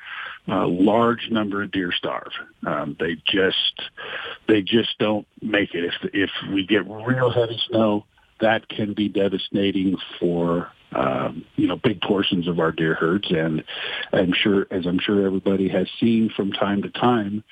a 0.46 0.66
large 0.66 1.28
number 1.30 1.62
of 1.62 1.70
deer 1.70 1.92
starve. 1.92 2.32
Um, 2.66 2.96
they 3.00 3.16
just 3.26 3.80
they 4.46 4.60
just 4.60 4.98
don't 4.98 5.26
make 5.40 5.74
it. 5.74 5.84
If 5.84 6.10
if 6.12 6.30
we 6.52 6.66
get 6.66 6.86
real 6.86 7.30
heavy 7.30 7.58
snow, 7.68 8.04
that 8.40 8.68
can 8.68 8.94
be 8.94 9.08
devastating 9.08 9.96
for 10.18 10.70
um, 10.92 11.44
you 11.56 11.66
know 11.66 11.76
big 11.76 12.00
portions 12.00 12.48
of 12.48 12.58
our 12.58 12.72
deer 12.72 12.94
herds. 12.94 13.30
And 13.30 13.64
I'm 14.12 14.32
sure, 14.32 14.66
as 14.70 14.86
I'm 14.86 14.98
sure 14.98 15.24
everybody 15.24 15.68
has 15.68 15.88
seen 16.00 16.30
from 16.34 16.52
time 16.52 16.82
to 16.82 16.90
time, 16.90 17.44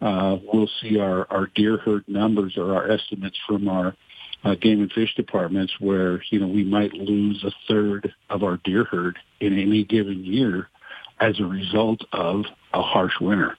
uh, 0.00 0.36
we'll 0.52 0.70
see 0.80 0.98
our 0.98 1.26
our 1.30 1.48
deer 1.54 1.78
herd 1.78 2.04
numbers 2.08 2.54
or 2.56 2.74
our 2.74 2.90
estimates 2.90 3.38
from 3.46 3.68
our 3.68 3.96
uh, 4.44 4.54
game 4.54 4.82
and 4.82 4.92
fish 4.92 5.14
departments 5.14 5.72
where 5.80 6.22
you 6.30 6.38
know 6.38 6.48
we 6.48 6.64
might 6.64 6.92
lose 6.92 7.42
a 7.44 7.52
third 7.68 8.12
of 8.30 8.42
our 8.42 8.58
deer 8.64 8.84
herd 8.84 9.18
in 9.40 9.58
any 9.58 9.84
given 9.84 10.24
year 10.24 10.68
as 11.20 11.38
a 11.40 11.44
result 11.44 12.04
of 12.12 12.44
a 12.72 12.82
harsh 12.82 13.14
winter. 13.20 13.56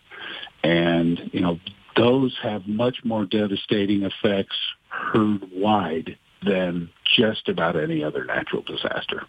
And, 0.63 1.29
you 1.31 1.41
know, 1.41 1.59
those 1.95 2.35
have 2.43 2.67
much 2.67 2.97
more 3.03 3.25
devastating 3.25 4.03
effects 4.03 4.57
herd 4.89 5.41
wide 5.53 6.17
than 6.45 6.89
just 7.17 7.49
about 7.49 7.75
any 7.75 8.03
other 8.03 8.23
natural 8.25 8.61
disaster. 8.61 9.23